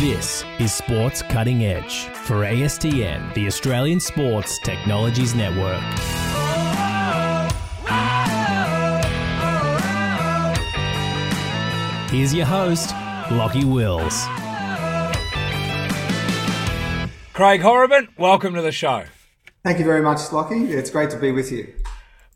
This 0.00 0.44
is 0.58 0.74
Sports 0.74 1.22
Cutting 1.22 1.64
Edge 1.64 2.04
for 2.08 2.42
ASTN, 2.42 3.32
the 3.32 3.46
Australian 3.46 3.98
Sports 3.98 4.58
Technologies 4.58 5.34
Network. 5.34 5.80
Here's 12.10 12.34
your 12.34 12.44
host, 12.44 12.90
Lockie 13.30 13.64
Wills. 13.64 14.26
Craig 17.32 17.62
Horobin, 17.62 18.08
welcome 18.18 18.52
to 18.52 18.60
the 18.60 18.72
show. 18.72 19.04
Thank 19.64 19.78
you 19.78 19.86
very 19.86 20.02
much, 20.02 20.30
Lockie. 20.30 20.74
It's 20.74 20.90
great 20.90 21.08
to 21.08 21.16
be 21.16 21.32
with 21.32 21.50
you. 21.50 21.72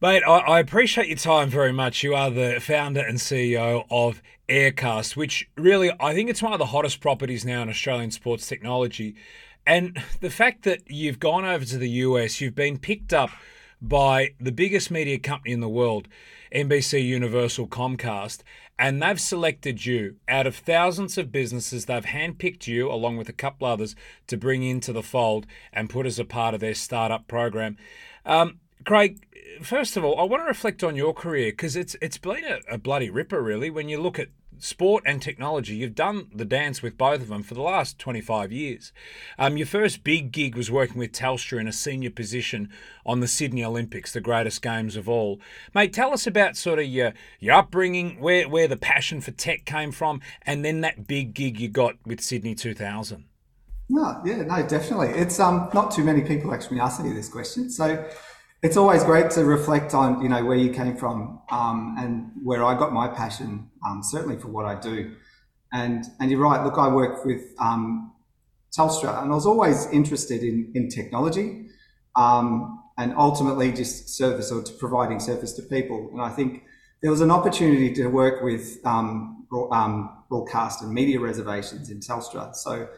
Mate, 0.02 0.22
I, 0.26 0.38
I, 0.38 0.60
appreciate 0.60 1.08
your 1.08 1.18
time 1.18 1.50
very 1.50 1.72
much. 1.72 2.02
You 2.02 2.14
are 2.14 2.30
the 2.30 2.58
founder 2.58 3.02
and 3.02 3.18
CEO 3.18 3.84
of 3.90 4.22
Aircast, 4.48 5.14
which 5.14 5.50
really, 5.58 5.92
I 6.00 6.14
think 6.14 6.30
it's 6.30 6.42
one 6.42 6.54
of 6.54 6.58
the 6.58 6.64
hottest 6.64 7.02
properties 7.02 7.44
now 7.44 7.60
in 7.60 7.68
Australian 7.68 8.10
sports 8.10 8.46
technology. 8.46 9.14
And 9.66 10.02
the 10.22 10.30
fact 10.30 10.62
that 10.62 10.90
you've 10.90 11.18
gone 11.18 11.44
over 11.44 11.66
to 11.66 11.76
the 11.76 11.90
US, 11.90 12.40
you've 12.40 12.54
been 12.54 12.78
picked 12.78 13.12
up 13.12 13.28
by 13.82 14.30
the 14.40 14.52
biggest 14.52 14.90
media 14.90 15.18
company 15.18 15.52
in 15.52 15.60
the 15.60 15.68
world, 15.68 16.08
NBC 16.50 17.04
Universal 17.04 17.66
Comcast, 17.66 18.38
and 18.78 19.02
they've 19.02 19.20
selected 19.20 19.84
you 19.84 20.16
out 20.26 20.46
of 20.46 20.56
thousands 20.56 21.18
of 21.18 21.30
businesses. 21.30 21.84
They've 21.84 22.02
handpicked 22.02 22.66
you, 22.66 22.90
along 22.90 23.18
with 23.18 23.28
a 23.28 23.34
couple 23.34 23.66
others, 23.66 23.94
to 24.28 24.38
bring 24.38 24.62
into 24.62 24.94
the 24.94 25.02
fold 25.02 25.46
and 25.74 25.90
put 25.90 26.06
as 26.06 26.18
a 26.18 26.24
part 26.24 26.54
of 26.54 26.60
their 26.60 26.72
startup 26.72 27.28
program. 27.28 27.76
Um, 28.24 28.60
Craig, 28.84 29.26
first 29.62 29.96
of 29.96 30.04
all, 30.04 30.18
I 30.18 30.24
want 30.24 30.42
to 30.42 30.46
reflect 30.46 30.82
on 30.82 30.96
your 30.96 31.14
career 31.14 31.52
because 31.52 31.76
it's 31.76 31.96
it's 32.00 32.18
been 32.18 32.44
a, 32.44 32.74
a 32.74 32.78
bloody 32.78 33.10
ripper, 33.10 33.42
really. 33.42 33.70
When 33.70 33.88
you 33.88 34.00
look 34.00 34.18
at 34.18 34.28
sport 34.60 35.02
and 35.06 35.20
technology. 35.20 35.74
You've 35.74 35.94
done 35.94 36.28
the 36.34 36.44
dance 36.44 36.82
with 36.82 36.96
both 36.96 37.22
of 37.22 37.28
them 37.28 37.42
for 37.42 37.54
the 37.54 37.62
last 37.62 37.98
25 37.98 38.52
years. 38.52 38.92
Um, 39.38 39.56
your 39.56 39.66
first 39.66 40.04
big 40.04 40.32
gig 40.32 40.54
was 40.54 40.70
working 40.70 40.98
with 40.98 41.12
Telstra 41.12 41.60
in 41.60 41.66
a 41.66 41.72
senior 41.72 42.10
position 42.10 42.70
on 43.04 43.20
the 43.20 43.28
Sydney 43.28 43.64
Olympics, 43.64 44.12
the 44.12 44.20
greatest 44.20 44.62
games 44.62 44.96
of 44.96 45.08
all. 45.08 45.40
Mate, 45.74 45.92
tell 45.92 46.12
us 46.12 46.26
about 46.26 46.56
sort 46.56 46.78
of 46.78 46.86
your, 46.86 47.12
your 47.40 47.54
upbringing, 47.54 48.20
where, 48.20 48.48
where 48.48 48.68
the 48.68 48.76
passion 48.76 49.20
for 49.20 49.30
tech 49.32 49.64
came 49.64 49.92
from, 49.92 50.20
and 50.42 50.64
then 50.64 50.82
that 50.82 51.06
big 51.06 51.34
gig 51.34 51.58
you 51.58 51.68
got 51.68 51.96
with 52.04 52.20
Sydney 52.20 52.54
2000. 52.54 53.24
No, 53.92 54.20
yeah, 54.24 54.42
no, 54.42 54.64
definitely. 54.64 55.08
It's 55.08 55.40
um 55.40 55.68
not 55.74 55.90
too 55.90 56.04
many 56.04 56.20
people 56.20 56.54
actually 56.54 56.78
ask 56.78 57.02
me 57.02 57.12
this 57.12 57.28
question. 57.28 57.68
So 57.68 58.08
it's 58.62 58.76
always 58.76 59.02
great 59.04 59.30
to 59.32 59.44
reflect 59.44 59.94
on 59.94 60.22
you 60.22 60.28
know 60.28 60.44
where 60.44 60.56
you 60.56 60.70
came 60.72 60.96
from 60.96 61.40
um, 61.50 61.96
and 61.98 62.30
where 62.42 62.62
I 62.64 62.78
got 62.78 62.92
my 62.92 63.08
passion 63.08 63.70
um, 63.86 64.02
certainly 64.02 64.38
for 64.38 64.48
what 64.48 64.66
I 64.66 64.78
do. 64.78 65.14
And 65.72 66.04
and 66.18 66.30
you're 66.30 66.40
right 66.40 66.62
look 66.64 66.78
I 66.78 66.88
work 66.88 67.24
with 67.24 67.42
um, 67.58 68.12
Telstra 68.76 69.22
and 69.22 69.32
I 69.32 69.34
was 69.34 69.46
always 69.46 69.86
interested 69.90 70.42
in 70.42 70.72
in 70.74 70.88
technology 70.88 71.66
um, 72.16 72.82
and 72.98 73.14
ultimately 73.16 73.72
just 73.72 74.10
service 74.10 74.52
or 74.52 74.62
providing 74.78 75.20
service 75.20 75.54
to 75.54 75.62
people. 75.62 76.10
And 76.12 76.20
I 76.20 76.28
think 76.28 76.64
there 77.00 77.10
was 77.10 77.22
an 77.22 77.30
opportunity 77.30 77.94
to 77.94 78.08
work 78.08 78.42
with 78.42 78.78
um, 78.84 79.46
um, 79.72 80.24
broadcast 80.28 80.82
and 80.82 80.92
media 80.92 81.18
reservations 81.18 81.88
in 81.88 82.00
Telstra. 82.00 82.54
So 82.54 82.88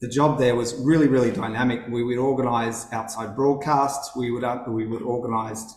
the 0.00 0.08
job 0.08 0.38
there 0.38 0.56
was 0.56 0.74
really, 0.76 1.08
really 1.08 1.30
dynamic. 1.30 1.86
We 1.88 2.02
would 2.02 2.18
organise 2.18 2.90
outside 2.92 3.36
broadcasts. 3.36 4.16
We 4.16 4.30
would 4.30 4.44
uh, 4.44 4.64
we 4.68 4.86
would 4.86 5.02
organise 5.02 5.76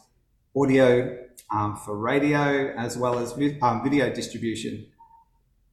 audio 0.56 1.18
um, 1.52 1.76
for 1.76 1.98
radio 1.98 2.74
as 2.78 2.98
well 2.98 3.20
as 3.20 3.34
vi- 3.34 3.60
um, 3.62 3.84
video 3.84 4.14
distribution. 4.14 4.88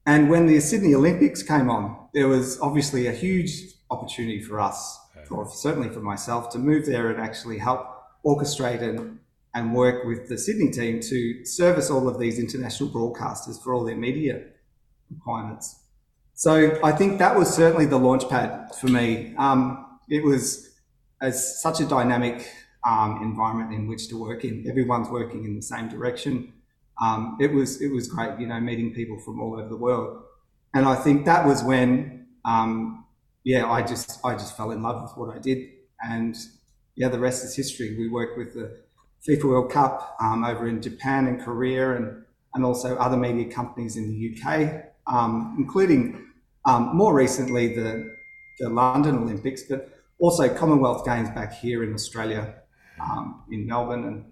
And 0.06 0.28
when 0.28 0.46
the 0.46 0.60
Sydney 0.60 0.94
Olympics 0.94 1.42
came 1.42 1.70
on, 1.70 2.08
there 2.14 2.26
was 2.26 2.60
obviously 2.60 3.06
a 3.06 3.12
huge 3.12 3.52
opportunity 3.90 4.42
for 4.42 4.58
us, 4.60 4.98
or 5.30 5.48
certainly 5.48 5.88
for 5.88 6.00
myself, 6.00 6.50
to 6.50 6.58
move 6.58 6.86
there 6.86 7.10
and 7.10 7.20
actually 7.20 7.58
help 7.58 7.86
orchestrate 8.24 8.82
and, 8.82 9.20
and 9.54 9.74
work 9.74 10.04
with 10.04 10.28
the 10.28 10.38
Sydney 10.38 10.70
team 10.70 11.00
to 11.00 11.44
service 11.44 11.90
all 11.90 12.08
of 12.08 12.18
these 12.18 12.38
international 12.38 12.88
broadcasters 12.88 13.62
for 13.62 13.74
all 13.74 13.84
their 13.84 13.96
media 13.96 14.42
requirements. 15.10 15.79
So 16.40 16.80
I 16.82 16.92
think 16.92 17.18
that 17.18 17.36
was 17.36 17.54
certainly 17.54 17.84
the 17.84 17.98
launch 17.98 18.26
pad 18.30 18.74
for 18.74 18.88
me. 18.88 19.34
Um, 19.36 19.98
it 20.08 20.24
was 20.24 20.70
as 21.20 21.60
such 21.60 21.80
a 21.80 21.84
dynamic 21.84 22.50
um, 22.82 23.20
environment 23.22 23.74
in 23.74 23.86
which 23.86 24.08
to 24.08 24.18
work 24.18 24.42
in. 24.42 24.64
Everyone's 24.66 25.10
working 25.10 25.44
in 25.44 25.54
the 25.54 25.60
same 25.60 25.90
direction. 25.90 26.54
Um, 26.98 27.36
it 27.42 27.52
was 27.52 27.82
it 27.82 27.92
was 27.92 28.08
great, 28.08 28.40
you 28.40 28.46
know, 28.46 28.58
meeting 28.58 28.94
people 28.94 29.18
from 29.18 29.38
all 29.38 29.52
over 29.52 29.68
the 29.68 29.76
world, 29.76 30.22
and 30.72 30.86
I 30.86 30.94
think 30.94 31.26
that 31.26 31.46
was 31.46 31.62
when, 31.62 32.28
um, 32.46 33.04
yeah, 33.44 33.70
I 33.70 33.82
just 33.82 34.18
I 34.24 34.32
just 34.32 34.56
fell 34.56 34.70
in 34.70 34.82
love 34.82 35.02
with 35.02 35.12
what 35.18 35.36
I 35.36 35.38
did, 35.38 35.68
and 36.02 36.34
yeah, 36.96 37.08
the 37.08 37.18
rest 37.18 37.44
is 37.44 37.54
history. 37.54 37.98
We 37.98 38.08
worked 38.08 38.38
with 38.38 38.54
the 38.54 38.80
FIFA 39.28 39.44
World 39.44 39.70
Cup 39.70 40.16
um, 40.22 40.42
over 40.42 40.66
in 40.66 40.80
Japan 40.80 41.26
and 41.26 41.38
Korea, 41.38 41.96
and 41.96 42.24
and 42.54 42.64
also 42.64 42.96
other 42.96 43.18
media 43.18 43.52
companies 43.52 43.98
in 43.98 44.08
the 44.08 44.40
UK, 44.40 44.86
um, 45.06 45.54
including 45.58 46.28
um, 46.64 46.96
more 46.96 47.14
recently, 47.14 47.74
the, 47.74 48.16
the 48.58 48.68
London 48.68 49.16
Olympics, 49.16 49.62
but 49.62 49.90
also 50.18 50.52
Commonwealth 50.54 51.04
Games 51.04 51.30
back 51.30 51.52
here 51.52 51.82
in 51.82 51.94
Australia, 51.94 52.54
um, 53.00 53.42
in 53.50 53.66
Melbourne, 53.66 54.04
and 54.04 54.24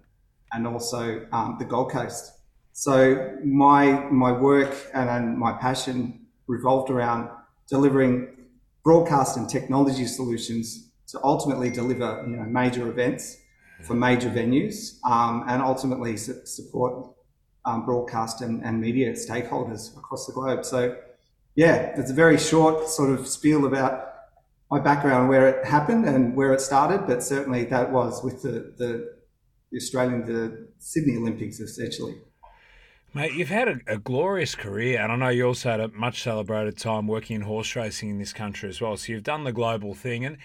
and 0.51 0.65
also 0.65 1.27
um, 1.31 1.57
the 1.59 1.65
Gold 1.65 1.91
Coast. 1.91 2.33
So 2.73 3.35
my 3.43 3.91
my 4.09 4.31
work 4.31 4.73
and, 4.93 5.09
and 5.09 5.37
my 5.37 5.53
passion 5.53 6.27
revolved 6.47 6.89
around 6.89 7.29
delivering 7.67 8.35
broadcast 8.83 9.37
and 9.37 9.49
technology 9.49 10.05
solutions 10.05 10.89
to 11.07 11.19
ultimately 11.23 11.69
deliver 11.69 12.23
you 12.27 12.35
know 12.37 12.43
major 12.43 12.87
events 12.89 13.37
for 13.83 13.93
major 13.93 14.29
venues 14.29 14.99
um, 15.05 15.45
and 15.47 15.61
ultimately 15.61 16.17
su- 16.17 16.45
support 16.45 17.13
um, 17.65 17.85
broadcast 17.85 18.41
and, 18.41 18.63
and 18.63 18.79
media 18.79 19.11
stakeholders 19.13 19.95
across 19.97 20.25
the 20.25 20.33
globe. 20.33 20.65
So 20.65 20.97
yeah, 21.59 21.91
it's 21.99 22.09
a 22.09 22.13
very 22.13 22.37
short 22.37 22.87
sort 22.87 23.09
of 23.09 23.27
spiel 23.27 23.65
about 23.65 24.13
my 24.71 24.79
background, 24.79 25.27
where 25.27 25.45
it 25.49 25.65
happened 25.65 26.05
and 26.05 26.33
where 26.33 26.53
it 26.53 26.61
started, 26.61 27.05
but 27.05 27.21
certainly 27.21 27.65
that 27.65 27.91
was 27.91 28.23
with 28.23 28.41
the, 28.43 28.73
the, 28.77 29.13
Australian, 29.75 30.25
the 30.25 30.69
Sydney 30.79 31.17
Olympics 31.17 31.59
essentially. 31.59 32.15
Mate, 33.13 33.33
you've 33.33 33.49
had 33.49 33.67
a, 33.67 33.79
a, 33.87 33.97
glorious 33.97 34.55
career, 34.55 35.01
and 35.01 35.11
I 35.11 35.17
know 35.17 35.27
you 35.27 35.47
also 35.47 35.69
had 35.71 35.81
a 35.81 35.89
much 35.89 36.23
celebrated 36.23 36.77
time 36.77 37.07
working 37.07 37.35
in 37.35 37.41
horse 37.41 37.75
racing 37.75 38.09
in 38.09 38.19
this 38.19 38.31
country 38.31 38.69
as 38.69 38.79
well. 38.79 38.95
So 38.95 39.11
you've 39.11 39.23
done 39.23 39.43
the 39.43 39.51
global 39.51 39.93
thing, 39.93 40.23
and 40.23 40.37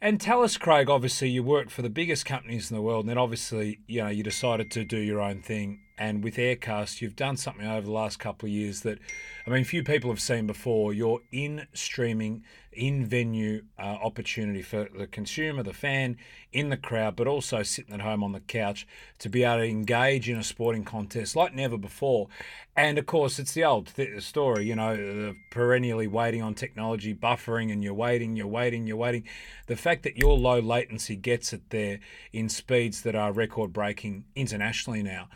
and 0.00 0.20
tell 0.20 0.42
us, 0.42 0.56
Craig. 0.56 0.88
Obviously, 0.88 1.28
you 1.28 1.42
worked 1.42 1.70
for 1.70 1.82
the 1.82 1.90
biggest 1.90 2.24
companies 2.24 2.70
in 2.70 2.76
the 2.76 2.82
world, 2.82 3.04
and 3.04 3.10
then 3.10 3.18
obviously, 3.18 3.80
you 3.86 4.02
know, 4.02 4.08
you 4.08 4.22
decided 4.22 4.70
to 4.72 4.84
do 4.84 4.98
your 4.98 5.20
own 5.20 5.40
thing 5.40 5.80
and 6.00 6.24
with 6.24 6.36
Aircast, 6.36 7.02
you've 7.02 7.14
done 7.14 7.36
something 7.36 7.66
over 7.66 7.82
the 7.82 7.92
last 7.92 8.18
couple 8.18 8.46
of 8.46 8.52
years 8.52 8.80
that, 8.80 8.98
I 9.46 9.50
mean, 9.50 9.64
few 9.64 9.84
people 9.84 10.08
have 10.08 10.20
seen 10.20 10.46
before. 10.46 10.94
You're 10.94 11.20
in 11.30 11.66
streaming, 11.74 12.42
in 12.72 13.04
venue 13.04 13.62
uh, 13.78 13.82
opportunity 13.82 14.62
for 14.62 14.88
the 14.96 15.06
consumer, 15.06 15.62
the 15.62 15.72
fan, 15.72 16.16
in 16.52 16.68
the 16.68 16.76
crowd, 16.76 17.16
but 17.16 17.26
also 17.26 17.62
sitting 17.62 17.92
at 17.92 18.00
home 18.00 18.22
on 18.22 18.32
the 18.32 18.40
couch 18.40 18.86
to 19.18 19.28
be 19.28 19.42
able 19.42 19.58
to 19.58 19.64
engage 19.64 20.28
in 20.28 20.36
a 20.36 20.42
sporting 20.42 20.84
contest 20.84 21.34
like 21.34 21.54
never 21.54 21.76
before. 21.76 22.28
And 22.76 22.96
of 22.98 23.06
course, 23.06 23.38
it's 23.38 23.52
the 23.52 23.64
old 23.64 23.88
th- 23.94 24.22
story, 24.22 24.66
you 24.66 24.76
know, 24.76 25.34
perennially 25.50 26.06
waiting 26.06 26.42
on 26.42 26.54
technology, 26.54 27.12
buffering, 27.12 27.72
and 27.72 27.82
you're 27.82 27.92
waiting, 27.94 28.36
you're 28.36 28.46
waiting, 28.46 28.86
you're 28.86 28.96
waiting. 28.96 29.24
The 29.66 29.76
fact 29.76 30.04
that 30.04 30.16
your 30.16 30.38
low 30.38 30.60
latency 30.60 31.16
gets 31.16 31.52
it 31.52 31.70
there 31.70 31.98
in 32.32 32.48
speeds 32.48 33.02
that 33.02 33.14
are 33.16 33.32
record 33.32 33.72
breaking 33.72 34.24
internationally 34.36 35.02
now. 35.02 35.28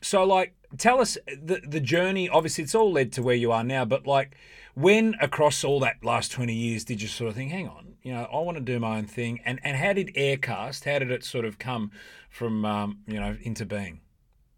So, 0.00 0.24
like, 0.24 0.54
tell 0.76 1.00
us 1.00 1.16
the 1.26 1.60
the 1.66 1.80
journey. 1.80 2.28
Obviously, 2.28 2.64
it's 2.64 2.74
all 2.74 2.90
led 2.90 3.12
to 3.12 3.22
where 3.22 3.36
you 3.36 3.52
are 3.52 3.64
now. 3.64 3.84
But 3.84 4.06
like, 4.06 4.36
when 4.80 5.14
across 5.20 5.64
all 5.64 5.80
that 5.80 6.04
last 6.04 6.32
twenty 6.32 6.54
years, 6.54 6.84
did 6.84 7.02
you 7.02 7.08
sort 7.08 7.30
of 7.30 7.36
think, 7.36 7.50
"Hang 7.50 7.68
on, 7.68 7.94
you 8.02 8.12
know, 8.12 8.24
I 8.24 8.38
want 8.38 8.56
to 8.56 8.62
do 8.62 8.78
my 8.78 8.98
own 8.98 9.06
thing"? 9.06 9.40
And 9.44 9.60
and 9.64 9.76
how 9.76 9.92
did 9.92 10.14
Aircast? 10.14 10.84
How 10.84 10.98
did 10.98 11.10
it 11.10 11.24
sort 11.24 11.44
of 11.44 11.58
come 11.58 11.90
from 12.30 12.64
um, 12.64 12.98
you 13.06 13.20
know 13.20 13.36
into 13.42 13.64
being? 13.64 14.00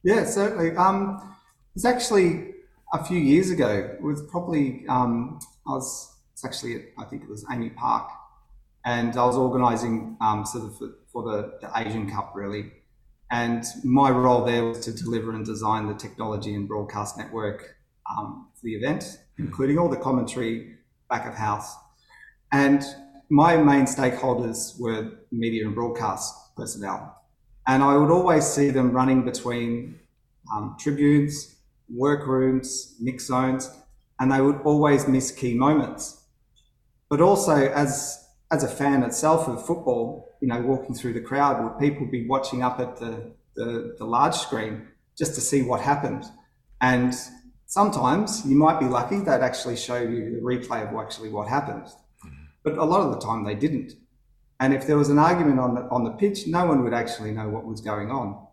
Yeah, 0.03 0.25
certainly. 0.25 0.77
Um, 0.77 1.37
it's 1.75 1.85
actually 1.85 2.53
a 2.93 3.05
few 3.05 3.19
years 3.19 3.51
ago. 3.51 3.69
It 3.69 4.03
was 4.03 4.23
probably 4.31 4.85
um, 4.89 5.41
I 5.67 5.73
was. 5.73 6.17
It's 6.33 6.45
actually 6.45 6.87
I 6.99 7.05
think 7.05 7.23
it 7.23 7.29
was 7.29 7.45
AAMI 7.45 7.75
Park, 7.77 8.11
and 8.85 9.17
I 9.17 9.25
was 9.25 9.37
organising 9.37 10.17
um, 10.21 10.47
sort 10.47 10.65
of 10.65 10.79
for, 10.79 10.89
for 11.13 11.23
the, 11.23 11.59
the 11.61 11.71
Asian 11.77 12.11
Cup 12.11 12.33
really 12.35 12.73
and 13.31 13.65
my 13.85 14.11
role 14.11 14.45
there 14.45 14.65
was 14.65 14.81
to 14.81 14.93
deliver 14.93 15.33
and 15.33 15.47
design 15.47 15.87
the 15.87 15.95
technology 15.95 16.55
and 16.55 16.67
broadcast 16.67 17.17
network 17.17 17.77
um, 18.11 18.49
for 18.55 18.65
the 18.65 18.75
event, 18.75 19.19
including 19.47 19.77
all 19.79 19.89
the 19.89 20.03
commentary 20.09 20.55
back 21.09 21.25
of 21.27 21.35
house. 21.35 21.69
And 22.53 22.83
my 23.29 23.57
main 23.57 23.87
stakeholders 23.97 24.59
were 24.83 25.03
media 25.31 25.63
and 25.67 25.75
broadcast 25.75 26.35
personnel. 26.57 27.01
And 27.67 27.83
I 27.83 27.97
would 27.97 28.11
always 28.11 28.47
see 28.47 28.71
them 28.71 28.89
running 28.93 29.25
between 29.25 29.99
um, 30.53 30.77
tribunes, 30.83 31.57
workrooms, 31.89 32.97
mix 33.01 33.27
zones, 33.27 33.71
and 34.19 34.27
they 34.33 34.41
would 34.41 34.61
always 34.71 35.07
miss 35.09 35.31
key 35.31 35.55
moments. 35.55 36.03
but 37.11 37.21
also 37.21 37.57
as 37.85 38.17
as 38.53 38.65
a 38.65 38.69
fan 38.69 39.03
itself 39.05 39.47
of 39.47 39.65
football, 39.65 40.29
you 40.41 40.49
know, 40.49 40.61
walking 40.61 40.95
through 40.95 41.13
the 41.13 41.21
crowd, 41.21 41.63
would 41.63 41.79
people 41.79 42.07
be 42.07 42.27
watching 42.27 42.63
up 42.65 42.81
at 42.81 42.97
the, 42.97 43.31
the, 43.55 43.95
the 43.97 44.05
large 44.05 44.35
screen 44.35 44.89
just 45.17 45.37
to 45.37 45.41
see 45.41 45.63
what 45.63 45.81
happened? 45.81 46.25
And 46.81 47.15
sometimes 47.71 48.45
you 48.45 48.57
might 48.57 48.81
be 48.81 48.87
lucky 48.87 49.19
they'd 49.21 49.43
actually 49.43 49.77
show 49.77 49.97
you 50.03 50.35
the 50.35 50.41
replay 50.41 50.87
of 50.87 50.93
actually 50.99 51.29
what 51.29 51.47
happened. 51.49 51.87
But 52.65 52.77
a 52.77 52.85
lot 52.85 53.01
of 53.01 53.13
the 53.13 53.25
time 53.25 53.45
they 53.45 53.55
didn't. 53.55 53.93
And 54.59 54.75
if 54.75 54.89
there 54.89 54.99
was 54.99 55.09
an 55.09 55.21
argument 55.21 55.61
on 55.61 55.77
the, 55.77 55.83
on 55.83 56.03
the 56.03 56.11
pitch, 56.11 56.49
no 56.49 56.67
one 56.67 56.83
would 56.83 56.93
actually 56.93 57.31
know 57.31 57.49
what 57.49 57.65
was 57.65 57.81
going 57.81 58.11
on. 58.11 58.45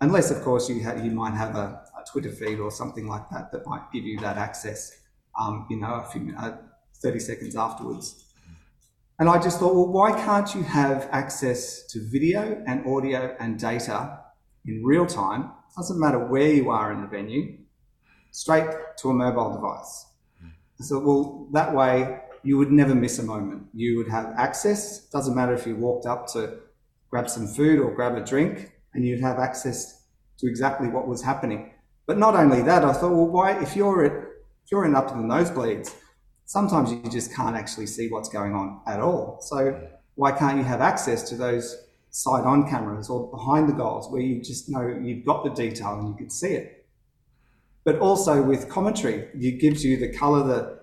Unless, 0.00 0.30
of 0.30 0.42
course, 0.42 0.68
you, 0.70 0.82
ha- 0.84 0.94
you 0.94 1.10
might 1.10 1.34
have 1.34 1.56
a, 1.56 1.82
a 1.98 2.04
Twitter 2.10 2.30
feed 2.30 2.60
or 2.60 2.70
something 2.70 3.08
like 3.08 3.28
that 3.30 3.50
that 3.50 3.66
might 3.66 3.90
give 3.92 4.04
you 4.04 4.20
that 4.20 4.38
access, 4.38 5.00
um, 5.38 5.66
you 5.68 5.76
know, 5.76 5.94
a 5.94 6.04
few, 6.04 6.32
uh, 6.38 6.56
30 7.02 7.18
seconds 7.18 7.56
afterwards. 7.56 8.24
And 9.18 9.28
I 9.28 9.42
just 9.42 9.58
thought, 9.58 9.74
well, 9.74 9.88
why 9.88 10.12
can't 10.12 10.54
you 10.54 10.62
have 10.62 11.08
access 11.10 11.86
to 11.88 11.98
video 12.08 12.62
and 12.68 12.86
audio 12.86 13.36
and 13.40 13.58
data 13.58 14.20
in 14.64 14.84
real 14.84 15.06
time? 15.06 15.50
Doesn't 15.76 15.98
matter 15.98 16.24
where 16.24 16.52
you 16.52 16.70
are 16.70 16.92
in 16.92 17.02
the 17.02 17.08
venue, 17.08 17.58
straight 18.30 18.70
to 18.98 19.10
a 19.10 19.14
mobile 19.14 19.52
device. 19.54 20.06
So, 20.80 20.98
well, 20.98 21.48
that 21.52 21.74
way 21.74 22.20
you 22.42 22.56
would 22.56 22.72
never 22.72 22.94
miss 22.94 23.18
a 23.18 23.22
moment. 23.22 23.66
You 23.74 23.98
would 23.98 24.08
have 24.08 24.32
access. 24.38 25.00
Doesn't 25.10 25.34
matter 25.34 25.52
if 25.52 25.66
you 25.66 25.76
walked 25.76 26.06
up 26.06 26.26
to 26.28 26.58
grab 27.10 27.28
some 27.28 27.46
food 27.46 27.80
or 27.80 27.94
grab 27.94 28.16
a 28.16 28.24
drink, 28.24 28.72
and 28.94 29.04
you'd 29.04 29.20
have 29.20 29.38
access 29.38 30.04
to 30.38 30.48
exactly 30.48 30.88
what 30.88 31.06
was 31.06 31.22
happening. 31.22 31.72
But 32.06 32.18
not 32.18 32.34
only 32.34 32.62
that, 32.62 32.84
I 32.84 32.92
thought, 32.92 33.12
well, 33.12 33.28
why 33.28 33.60
if 33.62 33.76
you're 33.76 34.04
at 34.04 34.12
if 34.64 34.72
you're 34.72 34.84
in 34.84 34.94
up 34.94 35.08
to 35.08 35.14
the 35.14 35.20
nosebleeds, 35.20 35.94
sometimes 36.46 36.90
you 36.92 37.02
just 37.10 37.34
can't 37.34 37.56
actually 37.56 37.86
see 37.86 38.08
what's 38.08 38.28
going 38.28 38.54
on 38.54 38.80
at 38.86 39.00
all. 39.00 39.38
So 39.40 39.88
why 40.14 40.32
can't 40.32 40.58
you 40.58 40.64
have 40.64 40.80
access 40.80 41.28
to 41.30 41.34
those 41.34 41.76
side 42.10 42.44
on 42.44 42.68
cameras 42.68 43.08
or 43.08 43.30
behind 43.30 43.68
the 43.68 43.72
goals 43.72 44.10
where 44.10 44.20
you 44.20 44.42
just 44.42 44.68
know 44.68 44.86
you've 44.86 45.24
got 45.24 45.44
the 45.44 45.50
detail 45.50 45.98
and 45.98 46.08
you 46.08 46.14
can 46.14 46.30
see 46.30 46.52
it? 46.52 46.79
But 47.84 47.98
also 47.98 48.42
with 48.42 48.68
commentary, 48.68 49.28
it 49.34 49.60
gives 49.60 49.84
you 49.84 49.96
the 49.96 50.12
colour, 50.12 50.46
the 50.46 50.80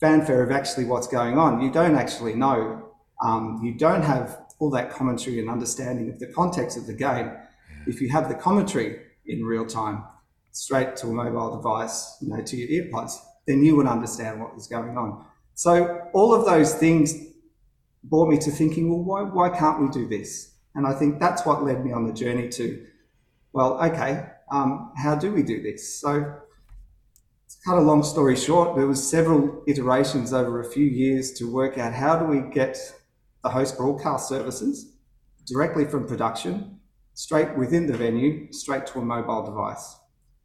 fanfare 0.00 0.42
of 0.42 0.50
actually 0.50 0.84
what's 0.84 1.06
going 1.06 1.38
on. 1.38 1.62
You 1.62 1.70
don't 1.70 1.96
actually 1.96 2.34
know. 2.34 2.90
Um, 3.22 3.60
you 3.62 3.74
don't 3.74 4.02
have 4.02 4.40
all 4.58 4.70
that 4.70 4.90
commentary 4.90 5.38
and 5.38 5.48
understanding 5.48 6.10
of 6.10 6.18
the 6.18 6.26
context 6.26 6.76
of 6.76 6.86
the 6.86 6.92
game. 6.92 7.32
If 7.86 8.00
you 8.00 8.08
have 8.10 8.28
the 8.28 8.34
commentary 8.34 9.00
in 9.26 9.44
real 9.44 9.66
time, 9.66 10.04
straight 10.52 10.96
to 10.96 11.08
a 11.08 11.12
mobile 11.12 11.56
device, 11.56 12.16
you 12.20 12.28
know, 12.28 12.42
to 12.42 12.56
your 12.56 12.68
earpods, 12.84 13.16
then 13.46 13.64
you 13.64 13.76
would 13.76 13.86
understand 13.86 14.40
what 14.40 14.54
was 14.54 14.66
going 14.66 14.96
on. 14.96 15.24
So 15.54 16.08
all 16.12 16.34
of 16.34 16.44
those 16.46 16.74
things 16.74 17.14
brought 18.04 18.28
me 18.28 18.38
to 18.38 18.50
thinking, 18.50 18.88
well, 18.88 19.02
why, 19.02 19.22
why 19.22 19.56
can't 19.56 19.80
we 19.80 19.88
do 19.88 20.08
this? 20.08 20.54
And 20.74 20.86
I 20.86 20.92
think 20.92 21.20
that's 21.20 21.44
what 21.46 21.62
led 21.62 21.84
me 21.84 21.92
on 21.92 22.06
the 22.06 22.12
journey 22.12 22.48
to, 22.50 22.86
well, 23.52 23.82
okay, 23.82 24.26
um, 24.54 24.92
how 24.96 25.14
do 25.16 25.32
we 25.32 25.42
do 25.42 25.62
this? 25.62 26.00
So 26.00 26.12
to 26.20 27.56
cut 27.66 27.78
a 27.78 27.80
long 27.80 28.02
story 28.02 28.36
short, 28.36 28.76
there 28.76 28.86
was 28.86 29.02
several 29.08 29.62
iterations 29.66 30.32
over 30.32 30.60
a 30.60 30.64
few 30.64 30.86
years 30.86 31.32
to 31.34 31.52
work 31.52 31.76
out 31.78 31.92
how 31.92 32.18
do 32.18 32.24
we 32.24 32.40
get 32.52 32.78
the 33.42 33.50
host 33.50 33.76
broadcast 33.76 34.28
services 34.28 34.92
directly 35.46 35.84
from 35.84 36.06
production, 36.06 36.78
straight 37.14 37.56
within 37.56 37.86
the 37.86 37.96
venue, 37.96 38.50
straight 38.52 38.86
to 38.86 39.00
a 39.00 39.04
mobile 39.04 39.44
device. 39.44 39.96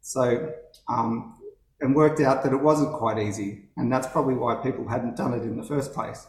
So 0.02 0.52
um, 0.88 1.36
and 1.80 1.94
worked 1.94 2.20
out 2.20 2.42
that 2.42 2.52
it 2.52 2.60
wasn't 2.60 2.92
quite 2.92 3.18
easy. 3.18 3.68
And 3.76 3.90
that's 3.92 4.06
probably 4.06 4.34
why 4.34 4.56
people 4.56 4.86
hadn't 4.88 5.16
done 5.16 5.32
it 5.32 5.42
in 5.42 5.56
the 5.56 5.62
first 5.62 5.94
place. 5.94 6.26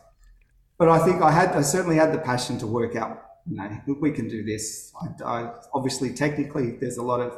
But 0.77 0.89
I 0.89 0.99
think 1.05 1.21
I 1.21 1.31
had, 1.31 1.49
I 1.49 1.61
certainly 1.61 1.97
had 1.97 2.13
the 2.13 2.17
passion 2.19 2.57
to 2.59 2.67
work 2.67 2.95
out, 2.95 3.21
you 3.49 3.57
know, 3.57 3.69
we 3.99 4.11
can 4.11 4.27
do 4.27 4.43
this. 4.43 4.93
I, 5.01 5.23
I, 5.23 5.53
obviously, 5.73 6.13
technically, 6.13 6.77
there's 6.79 6.97
a 6.97 7.03
lot 7.03 7.19
of 7.19 7.37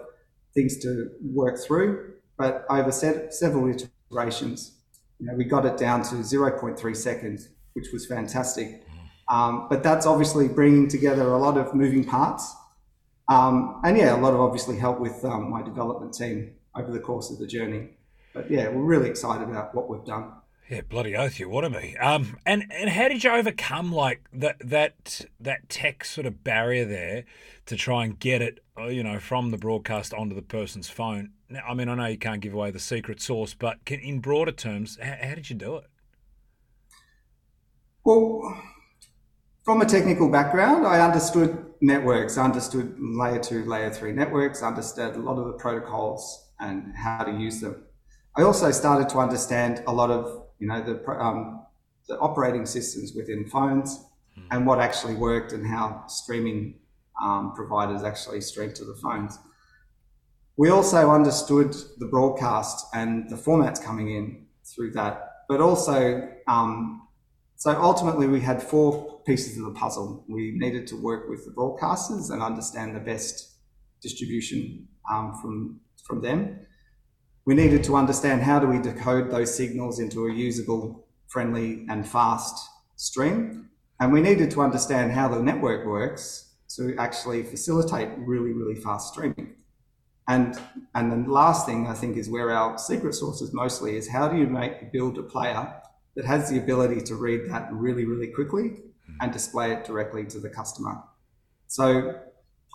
things 0.54 0.78
to 0.80 1.10
work 1.22 1.58
through, 1.66 2.14
but 2.38 2.66
over 2.70 2.92
several 2.92 3.70
iterations, 3.70 4.78
you 5.20 5.28
know, 5.28 5.36
we 5.36 5.46
got 5.46 5.66
it 5.66 5.78
down 5.78 6.04
to 6.04 6.16
0.3 6.16 6.96
seconds, 6.96 7.50
which 7.74 7.88
was 7.94 8.06
fantastic. 8.06 8.84
Um, 9.30 9.68
but 9.70 9.84
that's 9.84 10.06
obviously 10.06 10.48
bringing 10.48 10.88
together 10.88 11.32
a 11.32 11.38
lot 11.38 11.58
of 11.58 11.74
moving 11.74 12.04
parts. 12.04 12.54
Um, 13.30 13.80
and 13.84 13.98
yeah, 13.98 14.16
a 14.16 14.20
lot 14.20 14.34
of 14.34 14.42
obviously 14.42 14.78
help 14.78 15.00
with 15.00 15.24
um, 15.24 15.50
my 15.50 15.62
development 15.62 16.14
team 16.14 16.56
over 16.76 16.92
the 16.92 17.00
course 17.00 17.32
of 17.32 17.40
the 17.40 17.48
journey. 17.48 17.92
But 18.34 18.52
yeah, 18.52 18.68
we're 18.68 18.84
really 18.84 19.10
excited 19.10 19.48
about 19.48 19.74
what 19.74 19.90
we've 19.90 20.04
done. 20.04 20.34
Yeah, 20.70 20.82
bloody 20.82 21.16
oath, 21.16 21.40
you 21.40 21.50
want 21.50 21.72
to 21.72 21.80
be. 21.80 21.98
Um, 21.98 22.38
and 22.46 22.72
and 22.72 22.90
how 22.90 23.10
did 23.10 23.24
you 23.24 23.32
overcome 23.32 23.92
like 23.92 24.24
that 24.34 24.58
that 24.60 25.26
that 25.40 25.68
tech 25.68 26.06
sort 26.06 26.26
of 26.26 26.44
barrier 26.44 26.86
there 26.86 27.26
to 27.66 27.76
try 27.76 28.06
and 28.06 28.18
get 28.18 28.42
it, 28.42 28.60
uh, 28.78 28.88
you 28.88 29.04
know, 29.04 29.20
from 29.20 29.52
the 29.52 29.58
broadcast 29.58 30.14
onto 30.14 30.34
the 30.36 30.42
person's 30.42 30.90
phone? 30.90 31.32
Now, 31.50 31.64
I 31.68 31.74
mean, 31.74 31.90
I 31.90 31.96
know 31.96 32.06
you 32.06 32.18
can't 32.18 32.42
give 32.42 32.54
away 32.54 32.72
the 32.72 32.80
secret 32.80 33.22
sauce, 33.22 33.54
but 33.54 33.84
can, 33.86 34.00
in 34.00 34.20
broader 34.20 34.54
terms, 34.54 34.98
how, 35.02 35.18
how 35.22 35.36
did 35.36 35.50
you 35.50 35.56
do 35.56 35.76
it? 35.76 35.86
Well, 38.06 38.62
from 39.64 39.82
a 39.82 39.86
technical 39.86 40.30
background, 40.30 40.88
I 40.88 41.00
understood 41.00 41.74
networks, 41.82 42.38
understood 42.38 42.96
layer 43.00 43.40
two, 43.40 43.66
layer 43.66 43.92
three 43.92 44.14
networks, 44.14 44.64
understood 44.64 45.16
a 45.16 45.20
lot 45.20 45.38
of 45.38 45.46
the 45.48 45.54
protocols 45.54 46.52
and 46.60 46.94
how 46.96 47.24
to 47.24 47.32
use 47.32 47.62
them. 47.62 47.86
I 48.36 48.42
also 48.42 48.72
started 48.72 49.10
to 49.10 49.20
understand 49.20 49.84
a 49.88 49.94
lot 49.94 50.10
of, 50.10 50.43
you 50.64 50.70
know, 50.70 50.82
the, 50.82 51.12
um, 51.12 51.66
the 52.08 52.18
operating 52.20 52.66
systems 52.66 53.14
within 53.14 53.46
phones 53.46 54.00
mm. 54.40 54.44
and 54.52 54.66
what 54.66 54.80
actually 54.80 55.16
worked 55.16 55.52
and 55.52 55.68
how 55.68 56.06
streaming 56.08 56.76
um, 57.22 57.54
providers 57.54 58.02
actually 58.04 58.40
streamed 58.40 58.74
to 58.76 58.86
the 58.86 58.96
phones. 58.96 59.38
We 60.56 60.70
also 60.70 61.12
understood 61.12 61.76
the 61.98 62.06
broadcast 62.06 62.86
and 62.94 63.30
the 63.30 63.36
formats 63.36 63.84
coming 63.84 64.16
in 64.16 64.46
through 64.64 64.92
that, 64.92 65.44
but 65.50 65.60
also, 65.60 66.30
um, 66.48 67.08
so 67.58 67.72
ultimately 67.82 68.28
we 68.28 68.40
had 68.40 68.64
four 68.64 69.22
pieces 69.26 69.58
of 69.58 69.66
the 69.66 69.72
puzzle. 69.72 70.24
We 70.30 70.54
needed 70.56 70.88
to 70.88 70.96
work 70.96 71.28
with 71.28 71.44
the 71.44 71.52
broadcasters 71.52 72.32
and 72.32 72.42
understand 72.42 72.96
the 72.96 73.02
best 73.02 73.58
distribution 74.02 74.88
um, 75.12 75.38
from 75.42 75.82
from 76.08 76.22
them 76.22 76.60
we 77.46 77.56
needed 77.56 77.84
to 77.86 77.96
understand 77.96 78.42
how 78.42 78.60
do 78.60 78.68
we 78.68 78.80
decode 78.80 79.30
those 79.30 79.54
signals 79.54 80.00
into 80.00 80.28
a 80.28 80.34
usable, 80.34 81.06
friendly, 81.28 81.86
and 81.90 82.08
fast 82.08 82.70
stream. 82.96 83.70
And 84.00 84.14
we 84.14 84.22
needed 84.22 84.50
to 84.52 84.62
understand 84.62 85.12
how 85.12 85.28
the 85.28 85.42
network 85.42 85.86
works 85.86 86.54
to 86.76 86.96
actually 86.98 87.44
facilitate 87.44 88.10
really, 88.18 88.54
really 88.54 88.76
fast 88.76 89.14
streaming. 89.14 89.56
And 90.28 90.58
and 90.96 91.12
the 91.12 91.32
last 91.32 91.66
thing 91.66 91.88
I 91.88 91.94
think 91.94 92.16
is 92.18 92.30
where 92.30 92.50
our 92.52 92.78
secret 92.78 93.14
sauce 93.14 93.42
is 93.42 93.54
mostly 93.54 93.98
is 93.98 94.10
how 94.10 94.30
do 94.30 94.38
you 94.38 94.48
make 94.48 94.92
build 94.94 95.18
a 95.18 95.24
player 95.24 95.74
that 96.16 96.26
has 96.26 96.50
the 96.50 96.58
ability 96.58 97.02
to 97.02 97.16
read 97.16 97.50
that 97.50 97.72
really, 97.74 98.06
really 98.06 98.28
quickly 98.28 98.78
and 99.20 99.34
display 99.34 99.74
it 99.74 99.84
directly 99.84 100.26
to 100.26 100.40
the 100.40 100.50
customer. 100.50 101.04
So 101.68 102.22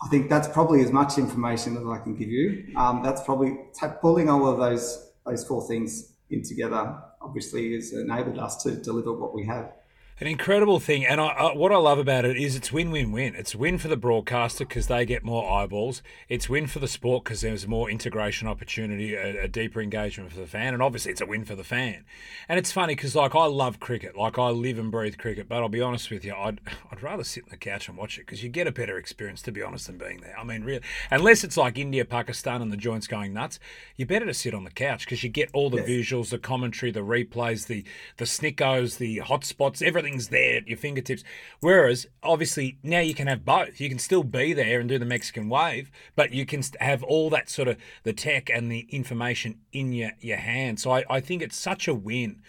I 0.01 0.07
think 0.07 0.29
that's 0.29 0.47
probably 0.47 0.81
as 0.81 0.91
much 0.91 1.17
information 1.17 1.75
as 1.77 1.85
I 1.85 1.99
can 1.99 2.15
give 2.15 2.29
you. 2.29 2.73
Um, 2.75 3.01
that's 3.03 3.21
probably 3.23 3.57
t- 3.79 3.87
pulling 4.01 4.29
all 4.29 4.47
of 4.47 4.57
those 4.57 5.11
those 5.25 5.45
four 5.45 5.67
things 5.67 6.13
in 6.29 6.43
together. 6.43 6.97
Obviously, 7.21 7.73
has 7.75 7.91
enabled 7.93 8.39
us 8.39 8.63
to 8.63 8.71
deliver 8.71 9.13
what 9.13 9.33
we 9.33 9.45
have. 9.45 9.73
An 10.21 10.27
incredible 10.27 10.81
thing, 10.81 11.05
and 11.05 11.21
I, 11.21 11.27
I, 11.27 11.55
what 11.55 11.71
I 11.71 11.77
love 11.77 11.97
about 11.97 12.25
it 12.25 12.35
is 12.35 12.53
it's 12.53 12.73
win-win-win. 12.73 13.35
It's 13.35 13.55
win 13.55 13.77
for 13.77 13.87
the 13.87 13.95
broadcaster 13.95 14.65
because 14.65 14.87
they 14.87 15.05
get 15.05 15.23
more 15.23 15.49
eyeballs. 15.49 16.03
It's 16.27 16.49
win 16.49 16.67
for 16.67 16.79
the 16.79 16.89
sport 16.89 17.23
because 17.23 17.39
there's 17.39 17.65
more 17.69 17.89
integration 17.89 18.45
opportunity, 18.45 19.15
a, 19.15 19.45
a, 19.45 19.47
deeper 19.47 19.79
engagement 19.79 20.33
for 20.33 20.39
the 20.41 20.45
fan, 20.45 20.73
and 20.73 20.83
obviously 20.83 21.13
it's 21.13 21.21
a 21.21 21.25
win 21.25 21.45
for 21.45 21.55
the 21.55 21.63
fan. 21.63 22.03
And 22.49 22.59
it's 22.59 22.69
funny 22.69 22.95
because 22.95 23.15
like 23.15 23.33
I 23.33 23.45
love 23.45 23.79
cricket, 23.79 24.17
like 24.17 24.37
I 24.37 24.49
live 24.49 24.77
and 24.77 24.91
breathe 24.91 25.17
cricket, 25.17 25.47
but 25.47 25.59
I'll 25.59 25.69
be 25.69 25.79
honest 25.79 26.11
with 26.11 26.25
you, 26.25 26.33
I'd 26.33 26.59
I'd 26.91 27.01
rather 27.01 27.23
sit 27.23 27.43
on 27.43 27.49
the 27.51 27.57
couch 27.57 27.87
and 27.87 27.97
watch 27.97 28.17
it 28.17 28.25
because 28.25 28.43
you 28.43 28.49
get 28.49 28.67
a 28.67 28.73
better 28.73 28.97
experience, 28.97 29.41
to 29.43 29.53
be 29.53 29.63
honest, 29.63 29.87
than 29.87 29.97
being 29.97 30.19
there. 30.19 30.37
I 30.37 30.43
mean, 30.43 30.65
really, 30.65 30.81
unless 31.09 31.45
it's 31.45 31.55
like 31.55 31.77
India, 31.77 32.03
Pakistan, 32.03 32.61
and 32.61 32.73
the 32.73 32.77
joints 32.77 33.07
going 33.07 33.31
nuts, 33.31 33.57
you're 33.95 34.05
better 34.05 34.25
to 34.25 34.33
sit 34.33 34.53
on 34.53 34.65
the 34.65 34.69
couch 34.69 35.05
because 35.05 35.23
you 35.23 35.29
get 35.29 35.49
all 35.53 35.69
the 35.69 35.77
yes. 35.77 35.87
visuals, 35.87 36.29
the 36.31 36.39
commentary, 36.39 36.91
the 36.91 37.05
replays, 37.05 37.67
the 37.67 37.85
the 38.17 38.25
snickos, 38.25 38.97
the 38.97 39.19
hotspots, 39.19 39.81
everything 39.81 40.08
everything's 40.09 40.29
there 40.29 40.57
at 40.57 40.67
your 40.67 40.77
fingertips. 40.77 41.23
Whereas, 41.59 42.07
obviously, 42.23 42.77
now 42.83 42.99
you 42.99 43.13
can 43.13 43.27
have 43.27 43.45
both. 43.45 43.79
You 43.79 43.89
can 43.89 43.99
still 43.99 44.23
be 44.23 44.53
there 44.53 44.79
and 44.79 44.89
do 44.89 44.97
the 44.97 45.05
Mexican 45.05 45.49
wave, 45.49 45.91
but 46.15 46.33
you 46.33 46.45
can 46.45 46.63
have 46.79 47.03
all 47.03 47.29
that 47.29 47.49
sort 47.49 47.67
of 47.67 47.77
the 48.03 48.13
tech 48.13 48.49
and 48.49 48.71
the 48.71 48.87
information 48.89 49.59
in 49.71 49.93
your, 49.93 50.11
your 50.19 50.37
hand. 50.37 50.79
So 50.79 50.91
I, 50.91 51.03
I 51.09 51.19
think 51.19 51.41
it's 51.41 51.57
such 51.57 51.87
a 51.87 51.93
win. 51.93 52.41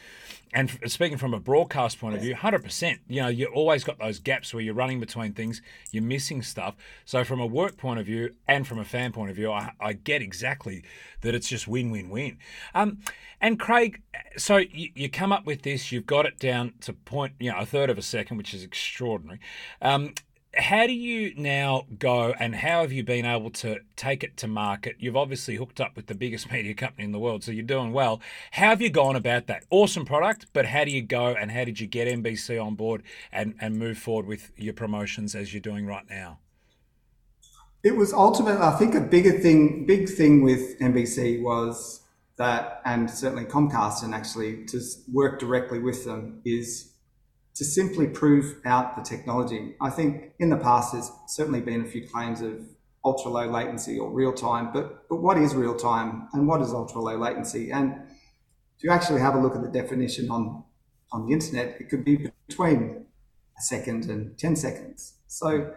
And 0.52 0.78
speaking 0.87 1.16
from 1.16 1.33
a 1.33 1.40
broadcast 1.40 2.00
point 2.00 2.16
of 2.16 2.23
view, 2.23 2.35
hundred 2.35 2.64
percent. 2.64 3.00
You 3.09 3.23
know, 3.23 3.28
you 3.28 3.47
always 3.47 3.85
got 3.85 3.99
those 3.99 4.19
gaps 4.19 4.52
where 4.52 4.62
you're 4.62 4.75
running 4.75 4.99
between 4.99 5.33
things, 5.33 5.62
you're 5.92 6.02
missing 6.02 6.42
stuff. 6.42 6.76
So 7.04 7.23
from 7.23 7.40
a 7.40 7.47
work 7.47 7.76
point 7.76 8.00
of 8.00 8.07
view 8.07 8.35
and 8.49 8.66
from 8.66 8.78
a 8.78 8.85
fan 8.85 9.12
point 9.12 9.30
of 9.30 9.37
view, 9.37 9.52
I, 9.52 9.73
I 9.80 9.92
get 9.92 10.23
exactly 10.23 10.83
that 11.21 11.35
it's 11.35 11.49
just 11.49 11.69
win 11.69 11.90
win 11.90 12.09
win. 12.09 12.38
Um, 12.75 12.99
and 13.40 13.61
Craig, 13.61 14.02
so 14.37 14.59
you, 14.59 14.90
you, 14.95 15.09
come 15.09 15.33
up 15.33 15.47
with 15.47 15.62
this, 15.62 15.92
you've 15.92 16.07
got 16.07 16.26
it 16.26 16.38
down 16.38 16.75
to 16.80 16.92
point, 16.92 17.35
you 17.38 17.50
know, 17.50 17.59
a 17.59 17.66
third 17.66 17.88
of 17.88 17.97
a 17.97 18.02
second, 18.02 18.37
which 18.37 18.52
is 18.52 18.62
extraordinary. 18.62 19.40
Um, 19.80 20.14
how 20.54 20.87
do 20.87 20.92
you 20.92 21.33
now 21.37 21.87
go 21.99 22.35
and 22.38 22.57
how 22.57 22.80
have 22.80 22.90
you 22.90 23.04
been 23.04 23.25
able 23.25 23.50
to 23.50 23.78
take 23.95 24.25
it 24.25 24.37
to 24.38 24.49
market? 24.49 24.97
You've 24.99 25.16
obviously 25.16 25.54
hooked 25.54 25.80
up 25.80 25.95
with 25.95 26.07
the 26.07 26.14
biggest 26.14 26.50
media 26.52 26.75
company 26.75 27.04
in 27.04 27.12
the 27.12 27.19
world, 27.19 27.45
so 27.45 27.52
you're 27.52 27.62
doing 27.62 27.92
well. 27.92 28.21
How 28.52 28.71
have 28.71 28.83
you 28.83 28.90
gone 28.90 29.16
about 29.16 29.47
that? 29.47 29.64
Awesome 29.71 30.04
product, 30.04 30.47
but 30.52 30.66
how 30.66 30.85
do 30.85 30.90
you 30.90 31.02
go 31.02 31.28
and 31.28 31.50
how 31.50 31.64
did 31.64 31.78
you 31.78 31.87
get 31.87 32.09
NBC 32.09 32.62
on 32.62 32.75
board 32.75 33.02
and, 33.30 33.54
and 33.61 33.78
move 33.78 33.99
forward 33.99 34.26
with 34.26 34.50
your 34.57 34.75
promotions 34.75 35.35
as 35.35 35.54
you're 35.54 35.61
doing 35.61 35.87
right 35.87 36.09
now? 36.11 36.38
It 37.83 37.97
was 37.97 38.12
ultimately, 38.12 38.61
I 38.61 38.73
think, 38.73 38.95
a 38.95 39.00
bigger 39.00 39.33
thing, 39.33 39.87
big 39.87 40.09
thing 40.09 40.42
with 40.42 40.78
NBC 40.80 41.42
was 41.42 42.02
that, 42.37 42.83
and 42.85 43.09
certainly 43.11 43.45
Comcast, 43.45 44.02
and 44.02 44.14
actually 44.14 44.64
to 44.66 44.80
work 45.12 45.38
directly 45.38 45.78
with 45.78 46.04
them 46.04 46.42
is 46.45 46.90
to 47.54 47.64
simply 47.64 48.07
prove 48.07 48.57
out 48.64 48.97
the 48.97 49.02
technology. 49.02 49.75
I 49.80 49.90
think 49.90 50.33
in 50.38 50.50
the 50.50 50.57
past 50.57 50.92
there's 50.92 51.11
certainly 51.26 51.61
been 51.61 51.83
a 51.83 51.85
few 51.85 52.07
claims 52.07 52.40
of 52.40 52.61
ultra 53.04 53.30
low 53.30 53.47
latency 53.47 53.99
or 53.99 54.11
real 54.11 54.33
time, 54.33 54.71
but, 54.73 55.09
but 55.09 55.16
what 55.16 55.38
is 55.38 55.54
real 55.54 55.76
time 55.76 56.28
and 56.33 56.47
what 56.47 56.61
is 56.61 56.73
ultra 56.73 57.00
low 57.00 57.16
latency? 57.16 57.71
And 57.71 57.95
if 58.76 58.85
you 58.85 58.90
actually 58.90 59.21
have 59.21 59.35
a 59.35 59.40
look 59.40 59.54
at 59.54 59.62
the 59.62 59.69
definition 59.69 60.30
on, 60.30 60.64
on 61.12 61.26
the 61.26 61.33
internet, 61.33 61.80
it 61.80 61.88
could 61.88 62.04
be 62.04 62.30
between 62.47 63.07
a 63.59 63.62
second 63.62 64.07
and 64.11 64.38
10 64.38 64.57
seconds. 64.57 65.14
So 65.26 65.73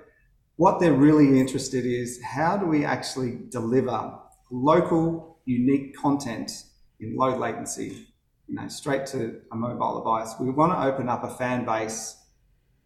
what 0.57 0.79
they're 0.79 0.93
really 0.93 1.39
interested 1.39 1.85
is 1.85 2.21
how 2.21 2.57
do 2.57 2.65
we 2.65 2.85
actually 2.85 3.39
deliver 3.49 4.19
local, 4.51 5.39
unique 5.45 5.95
content 5.97 6.51
in 6.99 7.15
low 7.15 7.37
latency 7.37 8.07
you 8.47 8.55
know, 8.55 8.67
straight 8.67 9.05
to 9.07 9.41
a 9.51 9.55
mobile 9.55 9.99
device. 9.99 10.35
We 10.39 10.49
want 10.49 10.73
to 10.73 10.83
open 10.83 11.09
up 11.09 11.23
a 11.23 11.29
fan 11.29 11.65
base 11.65 12.17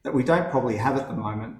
that 0.03 0.13
we 0.13 0.23
don't 0.23 0.49
probably 0.49 0.77
have 0.77 0.97
at 0.97 1.07
the 1.07 1.15
moment. 1.15 1.57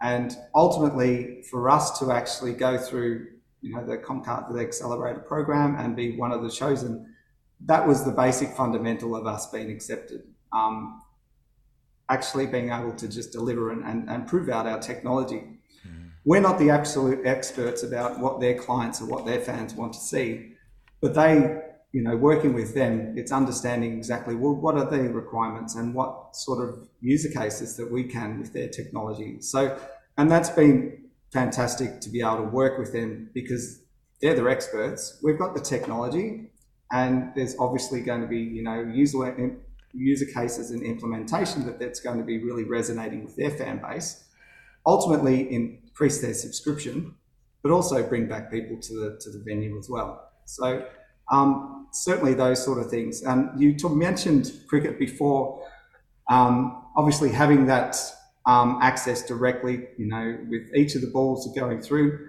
And 0.00 0.36
ultimately, 0.54 1.42
for 1.50 1.68
us 1.68 1.98
to 1.98 2.10
actually 2.12 2.52
go 2.54 2.78
through, 2.78 3.26
you 3.60 3.74
know, 3.74 3.84
the 3.84 3.98
Comcast, 3.98 4.52
the 4.52 4.60
accelerator 4.60 5.20
program 5.20 5.76
and 5.76 5.94
be 5.94 6.16
one 6.16 6.32
of 6.32 6.42
the 6.42 6.50
chosen, 6.50 7.14
that 7.66 7.86
was 7.86 8.04
the 8.04 8.12
basic 8.12 8.50
fundamental 8.50 9.14
of 9.14 9.26
us 9.26 9.50
being 9.50 9.70
accepted. 9.70 10.22
Um, 10.52 11.02
actually 12.08 12.46
being 12.46 12.70
able 12.70 12.92
to 12.92 13.08
just 13.08 13.32
deliver 13.32 13.70
and, 13.70 13.84
and, 13.84 14.10
and 14.10 14.26
prove 14.26 14.48
out 14.48 14.66
our 14.66 14.80
technology. 14.80 15.60
Mm. 15.86 16.10
We're 16.24 16.40
not 16.40 16.58
the 16.58 16.70
absolute 16.70 17.24
experts 17.24 17.82
about 17.82 18.18
what 18.18 18.40
their 18.40 18.58
clients 18.58 19.00
or 19.00 19.06
what 19.06 19.24
their 19.24 19.40
fans 19.40 19.74
want 19.74 19.92
to 19.92 20.00
see, 20.00 20.54
but 21.00 21.14
they 21.14 21.62
you 21.92 22.02
know, 22.02 22.16
working 22.16 22.54
with 22.54 22.74
them, 22.74 23.14
it's 23.16 23.32
understanding 23.32 23.96
exactly 23.96 24.34
well, 24.34 24.54
what 24.54 24.76
are 24.76 24.88
the 24.88 25.12
requirements 25.12 25.74
and 25.74 25.92
what 25.92 26.36
sort 26.36 26.66
of 26.66 26.88
user 27.00 27.28
cases 27.28 27.76
that 27.76 27.90
we 27.90 28.04
can 28.04 28.38
with 28.38 28.52
their 28.52 28.68
technology. 28.68 29.40
So, 29.40 29.76
and 30.16 30.30
that's 30.30 30.50
been 30.50 31.08
fantastic 31.32 32.00
to 32.00 32.08
be 32.08 32.20
able 32.20 32.36
to 32.36 32.42
work 32.44 32.78
with 32.78 32.92
them 32.92 33.30
because 33.34 33.82
they're 34.22 34.36
the 34.36 34.48
experts. 34.48 35.18
We've 35.22 35.38
got 35.38 35.54
the 35.54 35.60
technology, 35.60 36.52
and 36.92 37.32
there's 37.34 37.56
obviously 37.58 38.02
going 38.02 38.20
to 38.20 38.28
be, 38.28 38.38
you 38.38 38.62
know, 38.62 38.80
user 38.80 39.58
user 39.92 40.26
cases 40.26 40.70
and 40.70 40.84
implementation 40.84 41.66
that 41.66 41.80
that's 41.80 41.98
going 41.98 42.18
to 42.18 42.24
be 42.24 42.38
really 42.38 42.62
resonating 42.62 43.24
with 43.24 43.34
their 43.34 43.50
fan 43.50 43.82
base. 43.82 44.28
Ultimately, 44.86 45.52
increase 45.52 46.20
their 46.20 46.34
subscription, 46.34 47.16
but 47.64 47.72
also 47.72 48.06
bring 48.08 48.28
back 48.28 48.52
people 48.52 48.78
to 48.80 48.94
the 48.94 49.18
to 49.22 49.30
the 49.30 49.42
venue 49.44 49.76
as 49.76 49.90
well. 49.90 50.30
So. 50.44 50.86
Um, 51.32 51.79
certainly 51.92 52.34
those 52.34 52.64
sort 52.64 52.78
of 52.78 52.90
things. 52.90 53.22
And 53.22 53.50
you 53.60 53.76
mentioned 53.90 54.52
cricket 54.68 54.98
before. 54.98 55.66
Um, 56.28 56.84
obviously, 56.96 57.30
having 57.30 57.66
that 57.66 57.96
um, 58.46 58.78
access 58.82 59.22
directly, 59.26 59.88
you 59.98 60.06
know, 60.06 60.38
with 60.48 60.74
each 60.74 60.94
of 60.94 61.02
the 61.02 61.08
balls 61.08 61.48
going 61.54 61.80
through. 61.80 62.28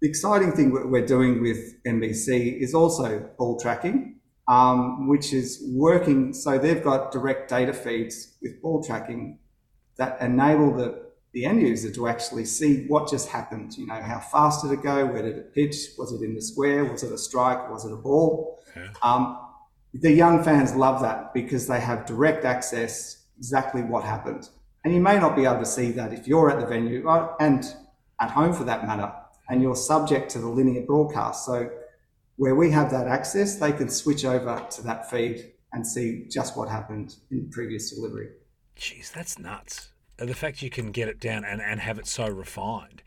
The 0.00 0.08
exciting 0.08 0.52
thing 0.52 0.72
we're 0.90 1.06
doing 1.06 1.42
with 1.42 1.82
NBC 1.84 2.58
is 2.60 2.74
also 2.74 3.28
ball 3.36 3.60
tracking, 3.60 4.20
um, 4.48 5.08
which 5.08 5.32
is 5.32 5.62
working. 5.74 6.32
So 6.32 6.58
they've 6.58 6.82
got 6.82 7.12
direct 7.12 7.50
data 7.50 7.74
feeds 7.74 8.36
with 8.40 8.62
ball 8.62 8.82
tracking 8.82 9.38
that 9.98 10.20
enable 10.22 10.74
the, 10.74 11.10
the 11.34 11.44
end 11.44 11.60
user 11.60 11.90
to 11.92 12.08
actually 12.08 12.46
see 12.46 12.86
what 12.86 13.10
just 13.10 13.28
happened. 13.28 13.76
You 13.76 13.86
know, 13.86 14.00
how 14.00 14.20
fast 14.20 14.62
did 14.62 14.72
it 14.72 14.82
go? 14.82 15.04
Where 15.04 15.22
did 15.22 15.36
it 15.36 15.54
pitch? 15.54 15.76
Was 15.98 16.12
it 16.12 16.22
in 16.22 16.34
the 16.34 16.40
square? 16.40 16.86
Was 16.86 17.02
it 17.02 17.12
a 17.12 17.18
strike? 17.18 17.70
Was 17.70 17.84
it 17.84 17.92
a 17.92 17.96
ball? 17.96 18.58
Yeah. 18.76 18.88
Um, 19.02 19.38
the 19.94 20.12
young 20.12 20.42
fans 20.44 20.74
love 20.74 21.02
that 21.02 21.34
because 21.34 21.66
they 21.66 21.80
have 21.80 22.06
direct 22.06 22.44
access 22.44 23.24
exactly 23.38 23.82
what 23.82 24.04
happened. 24.04 24.48
And 24.84 24.94
you 24.94 25.00
may 25.00 25.18
not 25.18 25.36
be 25.36 25.44
able 25.44 25.58
to 25.58 25.66
see 25.66 25.90
that 25.92 26.12
if 26.12 26.26
you're 26.28 26.50
at 26.50 26.60
the 26.60 26.66
venue 26.66 27.08
uh, 27.08 27.34
and 27.40 27.64
at 28.20 28.30
home 28.30 28.52
for 28.52 28.64
that 28.64 28.86
matter, 28.86 29.12
and 29.48 29.60
you're 29.60 29.76
subject 29.76 30.30
to 30.30 30.38
the 30.38 30.48
linear 30.48 30.82
broadcast. 30.82 31.44
So 31.44 31.70
where 32.36 32.54
we 32.54 32.70
have 32.70 32.90
that 32.92 33.08
access, 33.08 33.56
they 33.56 33.72
can 33.72 33.88
switch 33.88 34.24
over 34.24 34.64
to 34.70 34.82
that 34.82 35.10
feed 35.10 35.52
and 35.72 35.86
see 35.86 36.26
just 36.30 36.56
what 36.56 36.68
happened 36.68 37.16
in 37.30 37.50
previous 37.50 37.90
delivery. 37.90 38.28
Jeez, 38.76 39.12
that's 39.12 39.38
nuts. 39.38 39.90
The 40.16 40.34
fact 40.34 40.62
you 40.62 40.70
can 40.70 40.92
get 40.92 41.08
it 41.08 41.18
down 41.20 41.44
and, 41.44 41.60
and 41.60 41.80
have 41.80 41.98
it 41.98 42.06
so 42.06 42.28
refined. 42.28 43.02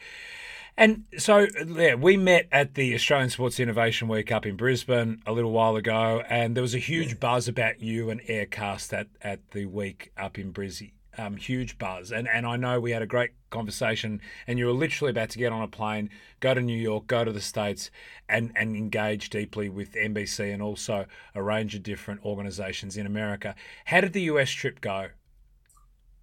And 0.76 1.04
so, 1.18 1.48
yeah, 1.68 1.94
we 1.96 2.18
met 2.18 2.48
at 2.52 2.74
the 2.74 2.96
Australian 2.96 3.30
Sports 3.30 3.60
Innovation 3.60 4.08
Week 4.08 4.32
up 4.32 4.46
in 4.46 4.56
Brisbane 4.56 5.22
a 5.26 5.32
little 5.32 5.52
while 5.52 5.76
ago, 5.76 6.24
and 6.28 6.56
there 6.56 6.64
was 6.64 6.74
a 6.74 6.80
huge 6.80 7.20
buzz 7.20 7.48
about 7.48 7.82
you 7.82 8.10
and 8.10 8.22
Aircast 8.22 8.92
at, 8.92 9.08
at 9.22 9.52
the 9.52 9.68
week 9.68 10.12
up 10.18 10.40
in 10.40 10.52
Brizzy. 10.52 10.94
Um, 11.16 11.38
huge 11.38 11.78
buzz. 11.78 12.12
And, 12.12 12.28
and 12.28 12.48
I 12.48 12.56
know 12.56 12.80
we 12.80 12.90
had 12.90 13.04
a 13.04 13.08
great 13.08 13.32
conversation, 13.52 14.20
and 14.48 14.58
you 14.58 14.66
were 14.66 14.72
literally 14.72 15.12
about 15.12 15.30
to 15.30 15.38
get 15.38 15.52
on 15.52 15.62
a 15.62 15.68
plane, 15.68 16.10
go 16.40 16.56
to 16.56 16.62
New 16.62 16.76
York, 16.76 17.06
go 17.06 17.24
to 17.24 17.32
the 17.32 17.40
States, 17.40 17.92
and, 18.28 18.52
and 18.56 18.76
engage 18.76 19.30
deeply 19.30 19.70
with 19.70 19.94
NBC 19.94 20.52
and 20.52 20.64
also 20.64 21.06
a 21.36 21.44
range 21.44 21.76
of 21.76 21.84
different 21.84 22.26
organizations 22.26 22.98
in 22.98 23.06
America. 23.06 23.54
How 23.86 24.02
did 24.02 24.14
the 24.14 24.24
US 24.24 24.50
trip 24.50 24.82
go? 24.82 25.10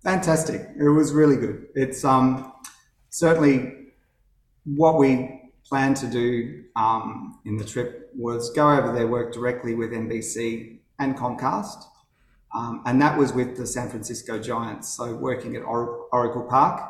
Fantastic. 0.02 0.62
It 0.76 0.88
was 0.88 1.12
really 1.12 1.36
good. 1.36 1.68
It's 1.76 2.04
um, 2.04 2.52
certainly 3.10 3.89
what 4.64 4.98
we 4.98 5.40
planned 5.64 5.96
to 5.98 6.06
do 6.06 6.64
um, 6.76 7.38
in 7.44 7.56
the 7.56 7.64
trip 7.64 8.10
was 8.14 8.50
go 8.50 8.70
over 8.70 8.92
their 8.92 9.06
work 9.06 9.32
directly 9.32 9.74
with 9.74 9.90
NBC 9.90 10.78
and 10.98 11.16
Comcast. 11.16 11.84
Um, 12.54 12.82
and 12.84 13.00
that 13.00 13.16
was 13.16 13.32
with 13.32 13.56
the 13.56 13.66
San 13.66 13.88
Francisco 13.88 14.38
Giants, 14.38 14.88
so 14.88 15.14
working 15.14 15.54
at 15.56 15.62
or- 15.62 16.06
Oracle 16.12 16.42
Park. 16.42 16.82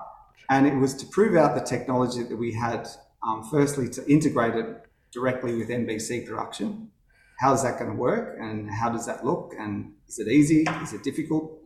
And 0.48 0.66
it 0.66 0.74
was 0.74 0.94
to 0.94 1.06
prove 1.06 1.36
out 1.36 1.54
the 1.54 1.60
technology 1.60 2.22
that 2.22 2.36
we 2.36 2.52
had, 2.52 2.88
um, 3.26 3.46
firstly, 3.50 3.88
to 3.90 4.10
integrate 4.10 4.54
it 4.54 4.66
directly 5.12 5.56
with 5.56 5.68
NBC 5.68 6.26
production. 6.26 6.90
How's 7.38 7.62
that 7.62 7.78
going 7.78 7.90
to 7.90 7.96
work? 7.96 8.36
And 8.40 8.70
how 8.70 8.90
does 8.90 9.06
that 9.06 9.24
look? 9.24 9.52
And 9.58 9.92
is 10.08 10.18
it 10.18 10.28
easy? 10.28 10.64
Is 10.82 10.92
it 10.92 11.02
difficult? 11.02 11.58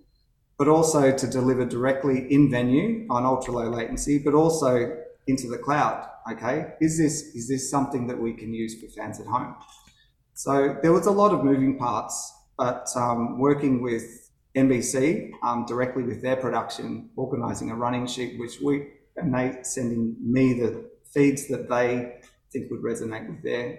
But 0.59 0.69
also 0.69 1.17
to 1.17 1.27
deliver 1.27 1.65
directly 1.65 2.33
in 2.33 2.51
venue 2.51 3.07
on 3.11 3.25
ultra 3.25 3.55
low 3.55 3.71
latency, 3.71 4.19
but 4.19 4.35
also 4.35 4.97
into 5.27 5.49
the 5.49 5.59
cloud. 5.59 6.09
Okay, 6.33 6.75
is 6.81 6.99
this 6.99 7.35
is 7.35 7.49
this 7.49 7.71
something 7.71 8.07
that 8.07 8.19
we 8.19 8.33
can 8.33 8.55
use 8.55 8.81
for 8.81 8.89
fans 8.89 9.21
at 9.21 9.27
home? 9.27 9.55
So 10.35 10.77
there 10.83 10.93
was 10.93 11.07
a 11.07 11.11
lot 11.11 11.33
of 11.33 11.45
moving 11.45 11.79
parts, 11.79 12.33
but 12.59 12.89
um, 12.97 13.39
working 13.39 13.83
with 13.83 14.31
NBC 14.57 15.31
um, 15.43 15.65
directly 15.67 16.03
with 16.03 16.23
their 16.23 16.37
production, 16.37 17.11
organising 17.17 17.71
a 17.71 17.77
running 17.77 18.07
sheet, 18.07 18.39
which 18.39 18.61
we 18.61 18.89
and 19.17 19.35
they 19.35 19.59
sending 19.63 20.17
me 20.21 20.55
the 20.55 20.91
feeds 21.13 21.47
that 21.49 21.69
they 21.69 22.21
think 22.53 22.71
would 22.71 22.83
resonate 22.83 23.29
with 23.29 23.43
their 23.43 23.79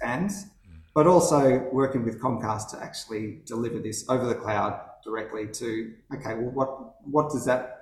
fans, 0.00 0.46
but 0.94 1.06
also 1.06 1.68
working 1.72 2.04
with 2.04 2.20
Comcast 2.20 2.70
to 2.70 2.82
actually 2.82 3.42
deliver 3.46 3.78
this 3.78 4.08
over 4.08 4.26
the 4.26 4.34
cloud 4.34 4.80
directly 5.04 5.46
to 5.46 5.92
okay, 6.14 6.34
well, 6.34 6.50
what 6.50 6.94
what 7.04 7.30
does 7.30 7.44
that 7.44 7.79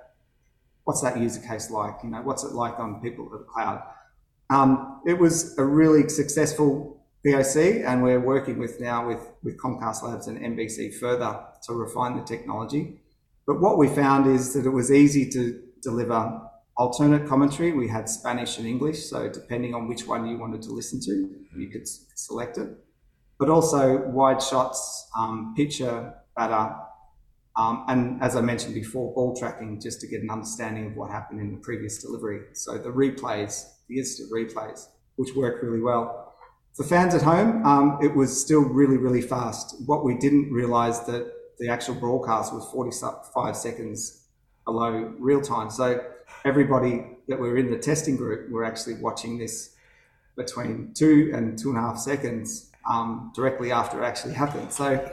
what's 0.83 1.01
that 1.01 1.17
user 1.17 1.41
case 1.41 1.69
like? 1.69 1.95
You 2.03 2.09
know, 2.09 2.21
what's 2.21 2.43
it 2.43 2.53
like 2.53 2.79
on 2.79 3.01
people 3.01 3.25
at 3.25 3.39
the 3.39 3.45
cloud? 3.45 3.83
Um, 4.49 5.01
it 5.05 5.13
was 5.13 5.57
a 5.57 5.63
really 5.63 6.09
successful 6.09 7.03
POC, 7.25 7.85
and 7.85 8.01
we're 8.01 8.19
working 8.19 8.57
with 8.57 8.79
now 8.79 9.07
with, 9.07 9.19
with 9.43 9.57
Comcast 9.57 10.03
Labs 10.03 10.27
and 10.27 10.39
NBC 10.39 10.95
further 10.95 11.39
to 11.63 11.73
refine 11.73 12.15
the 12.15 12.23
technology. 12.23 13.01
But 13.45 13.59
what 13.59 13.77
we 13.77 13.87
found 13.87 14.27
is 14.27 14.53
that 14.53 14.65
it 14.65 14.69
was 14.69 14.91
easy 14.91 15.29
to 15.31 15.61
deliver 15.81 16.41
alternate 16.77 17.27
commentary. 17.27 17.73
We 17.73 17.89
had 17.89 18.07
Spanish 18.07 18.57
and 18.57 18.65
English, 18.65 19.03
so 19.03 19.27
depending 19.29 19.75
on 19.75 19.87
which 19.87 20.07
one 20.07 20.27
you 20.27 20.37
wanted 20.37 20.61
to 20.63 20.71
listen 20.71 21.01
to, 21.01 21.29
you 21.57 21.67
could 21.69 21.87
select 21.87 22.57
it. 22.57 22.69
But 23.37 23.49
also 23.49 24.07
wide 24.07 24.41
shots, 24.41 25.09
um, 25.17 25.53
picture 25.55 26.13
better. 26.35 26.75
Um, 27.59 27.83
and 27.89 28.23
as 28.23 28.37
I 28.37 28.41
mentioned 28.41 28.73
before, 28.73 29.13
ball 29.13 29.35
tracking 29.35 29.81
just 29.81 29.99
to 29.99 30.07
get 30.07 30.21
an 30.21 30.29
understanding 30.29 30.85
of 30.85 30.95
what 30.95 31.11
happened 31.11 31.41
in 31.41 31.51
the 31.51 31.57
previous 31.57 32.01
delivery. 32.01 32.43
So 32.53 32.77
the 32.77 32.89
replays, 32.89 33.65
the 33.89 33.97
instant 33.97 34.31
replays, 34.31 34.87
which 35.17 35.35
worked 35.35 35.61
really 35.61 35.81
well. 35.81 36.33
For 36.73 36.85
fans 36.85 37.13
at 37.13 37.21
home, 37.21 37.65
um, 37.65 37.99
it 38.01 38.15
was 38.15 38.39
still 38.39 38.61
really, 38.61 38.95
really 38.95 39.21
fast. 39.21 39.75
What 39.85 40.05
we 40.05 40.17
didn't 40.17 40.53
realize 40.53 41.05
that 41.07 41.33
the 41.59 41.67
actual 41.67 41.95
broadcast 41.95 42.53
was 42.53 42.65
45 42.71 43.57
seconds 43.57 44.23
below 44.63 45.13
real 45.19 45.41
time. 45.41 45.69
So 45.69 46.01
everybody 46.45 47.07
that 47.27 47.37
were 47.37 47.57
in 47.57 47.71
the 47.71 47.77
testing 47.77 48.15
group 48.15 48.49
were 48.49 48.63
actually 48.63 48.93
watching 49.01 49.37
this 49.37 49.75
between 50.37 50.93
two 50.93 51.33
and 51.35 51.59
two 51.59 51.71
and 51.71 51.77
a 51.77 51.81
half 51.81 51.99
seconds 51.99 52.71
um, 52.89 53.33
directly 53.35 53.73
after 53.73 54.01
it 54.01 54.05
actually 54.05 54.33
happened. 54.33 54.71
So 54.71 55.11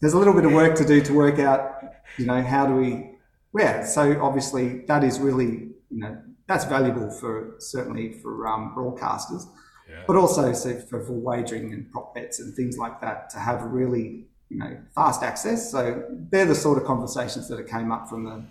there's 0.00 0.14
a 0.14 0.18
little 0.18 0.34
bit 0.34 0.44
of 0.44 0.52
work 0.52 0.74
to 0.76 0.84
do 0.84 1.00
to 1.02 1.12
work 1.12 1.38
out, 1.38 1.82
you 2.18 2.26
know, 2.26 2.42
how 2.42 2.66
do 2.66 2.74
we, 2.74 3.10
yeah. 3.58 3.84
So 3.84 4.22
obviously 4.22 4.84
that 4.86 5.04
is 5.04 5.18
really, 5.20 5.70
you 5.90 6.00
know, 6.00 6.18
that's 6.46 6.64
valuable 6.64 7.10
for 7.10 7.54
certainly 7.58 8.12
for 8.14 8.46
um, 8.48 8.74
broadcasters, 8.76 9.44
yeah. 9.88 10.02
but 10.06 10.16
also 10.16 10.52
so 10.52 10.78
for, 10.80 11.04
for 11.04 11.12
wagering 11.12 11.72
and 11.72 11.90
prop 11.92 12.14
bets 12.14 12.40
and 12.40 12.54
things 12.54 12.76
like 12.76 13.00
that 13.00 13.30
to 13.30 13.38
have 13.38 13.62
really, 13.62 14.26
you 14.48 14.58
know, 14.58 14.78
fast 14.94 15.22
access. 15.22 15.70
So 15.70 16.04
they're 16.10 16.46
the 16.46 16.54
sort 16.54 16.78
of 16.78 16.84
conversations 16.84 17.48
that 17.48 17.68
came 17.68 17.92
up 17.92 18.08
from 18.08 18.24
the 18.24 18.44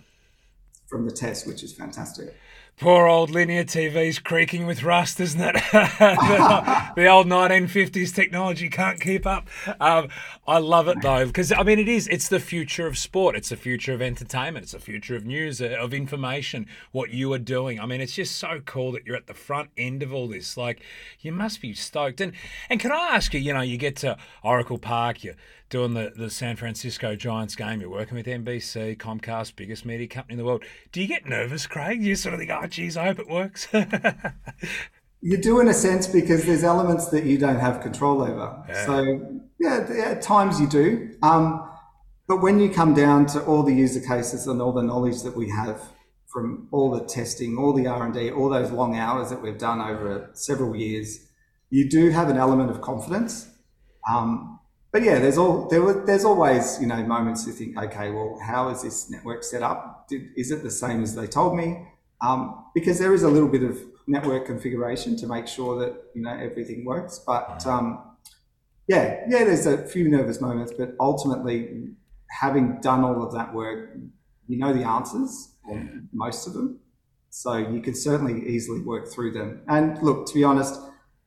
from 0.88 1.04
the 1.04 1.12
test, 1.12 1.46
which 1.46 1.62
is 1.62 1.72
fantastic. 1.72 2.34
Poor 2.80 3.06
old 3.06 3.28
linear 3.28 3.62
TV's 3.62 4.18
creaking 4.18 4.64
with 4.64 4.82
rust, 4.82 5.20
isn't 5.20 5.38
it? 5.38 5.52
the, 5.72 7.06
old 7.08 7.26
1950s 7.26 8.14
technology 8.14 8.70
can't 8.70 8.98
keep 8.98 9.26
up. 9.26 9.50
Um, 9.78 10.08
I 10.48 10.56
love 10.56 10.88
it 10.88 11.02
though, 11.02 11.26
because 11.26 11.52
I 11.52 11.62
mean, 11.62 11.78
it 11.78 11.90
is, 11.90 12.08
it's 12.08 12.28
the 12.28 12.40
future 12.40 12.86
of 12.86 12.96
sport. 12.96 13.36
It's 13.36 13.50
the 13.50 13.56
future 13.56 13.92
of 13.92 14.00
entertainment. 14.00 14.62
It's 14.62 14.72
the 14.72 14.78
future 14.78 15.14
of 15.14 15.26
news, 15.26 15.60
uh, 15.60 15.76
of 15.78 15.92
information, 15.92 16.64
what 16.90 17.10
you 17.10 17.30
are 17.34 17.38
doing. 17.38 17.78
I 17.78 17.84
mean, 17.84 18.00
it's 18.00 18.14
just 18.14 18.36
so 18.36 18.62
cool 18.64 18.92
that 18.92 19.04
you're 19.04 19.16
at 19.16 19.26
the 19.26 19.34
front 19.34 19.68
end 19.76 20.02
of 20.02 20.14
all 20.14 20.26
this. 20.26 20.56
Like, 20.56 20.80
you 21.20 21.32
must 21.32 21.60
be 21.60 21.74
stoked. 21.74 22.22
And, 22.22 22.32
and 22.70 22.80
can 22.80 22.92
I 22.92 23.10
ask 23.14 23.34
you, 23.34 23.40
you 23.40 23.52
know, 23.52 23.60
you 23.60 23.76
get 23.76 23.96
to 23.96 24.16
Oracle 24.42 24.78
Park, 24.78 25.22
you 25.22 25.34
doing 25.70 25.94
the, 25.94 26.12
the 26.14 26.28
San 26.28 26.56
Francisco 26.56 27.16
Giants 27.16 27.54
game. 27.56 27.80
You're 27.80 27.90
working 27.90 28.16
with 28.16 28.26
NBC, 28.26 28.98
Comcast, 28.98 29.56
biggest 29.56 29.86
media 29.86 30.08
company 30.08 30.34
in 30.34 30.38
the 30.38 30.44
world. 30.44 30.64
Do 30.92 31.00
you 31.00 31.06
get 31.06 31.26
nervous, 31.26 31.66
Craig? 31.66 32.02
You 32.02 32.16
sort 32.16 32.34
of 32.34 32.40
think, 32.40 32.50
oh, 32.50 32.66
geez, 32.66 32.96
I 32.96 33.06
hope 33.06 33.20
it 33.20 33.28
works. 33.28 33.68
you 35.22 35.38
do 35.38 35.60
in 35.60 35.68
a 35.68 35.74
sense 35.74 36.06
because 36.06 36.44
there's 36.44 36.64
elements 36.64 37.06
that 37.08 37.24
you 37.24 37.38
don't 37.38 37.60
have 37.60 37.80
control 37.80 38.22
over. 38.22 38.64
Yeah. 38.68 38.86
So 38.86 39.40
yeah, 39.58 39.86
at 40.04 40.22
times 40.22 40.60
you 40.60 40.68
do. 40.68 41.14
Um, 41.22 41.68
but 42.26 42.42
when 42.42 42.60
you 42.60 42.70
come 42.70 42.94
down 42.94 43.26
to 43.26 43.44
all 43.44 43.62
the 43.62 43.74
user 43.74 44.00
cases 44.00 44.46
and 44.46 44.60
all 44.60 44.72
the 44.72 44.82
knowledge 44.82 45.22
that 45.22 45.36
we 45.36 45.50
have 45.50 45.80
from 46.26 46.68
all 46.70 46.90
the 46.90 47.04
testing, 47.04 47.58
all 47.58 47.72
the 47.72 47.86
R 47.86 48.04
and 48.04 48.14
D, 48.14 48.30
all 48.30 48.48
those 48.48 48.70
long 48.70 48.96
hours 48.96 49.30
that 49.30 49.42
we've 49.42 49.58
done 49.58 49.80
over 49.80 50.30
several 50.32 50.76
years, 50.76 51.26
you 51.70 51.88
do 51.88 52.10
have 52.10 52.28
an 52.28 52.36
element 52.36 52.70
of 52.70 52.80
confidence. 52.80 53.48
Um, 54.08 54.59
but 54.92 55.02
yeah, 55.02 55.18
there's 55.20 55.38
all 55.38 55.68
there 55.68 55.82
were, 55.82 56.04
there's 56.04 56.24
always 56.24 56.80
you 56.80 56.86
know 56.86 57.02
moments 57.04 57.44
to 57.44 57.52
think, 57.52 57.78
okay, 57.78 58.10
well, 58.10 58.38
how 58.44 58.70
is 58.70 58.82
this 58.82 59.08
network 59.10 59.44
set 59.44 59.62
up? 59.62 60.08
Did, 60.08 60.28
is 60.36 60.50
it 60.50 60.62
the 60.62 60.70
same 60.70 61.02
as 61.02 61.14
they 61.14 61.26
told 61.26 61.56
me? 61.56 61.86
Um, 62.20 62.64
because 62.74 62.98
there 62.98 63.14
is 63.14 63.22
a 63.22 63.28
little 63.28 63.48
bit 63.48 63.62
of 63.62 63.78
network 64.06 64.46
configuration 64.46 65.16
to 65.16 65.26
make 65.26 65.46
sure 65.46 65.78
that 65.78 65.94
you 66.14 66.22
know 66.22 66.32
everything 66.32 66.84
works. 66.84 67.20
But 67.24 67.64
um, 67.66 68.02
yeah, 68.88 69.20
yeah, 69.28 69.44
there's 69.44 69.66
a 69.66 69.86
few 69.86 70.08
nervous 70.08 70.40
moments, 70.40 70.72
but 70.76 70.94
ultimately, 70.98 71.90
having 72.28 72.80
done 72.80 73.04
all 73.04 73.22
of 73.22 73.32
that 73.34 73.54
work, 73.54 73.96
you 74.48 74.58
know 74.58 74.72
the 74.72 74.82
answers, 74.82 75.54
or 75.68 75.80
most 76.12 76.48
of 76.48 76.54
them, 76.54 76.80
so 77.30 77.56
you 77.56 77.80
can 77.80 77.94
certainly 77.94 78.48
easily 78.48 78.80
work 78.80 79.12
through 79.12 79.32
them. 79.32 79.62
And 79.68 80.02
look, 80.02 80.26
to 80.26 80.34
be 80.34 80.42
honest 80.42 80.80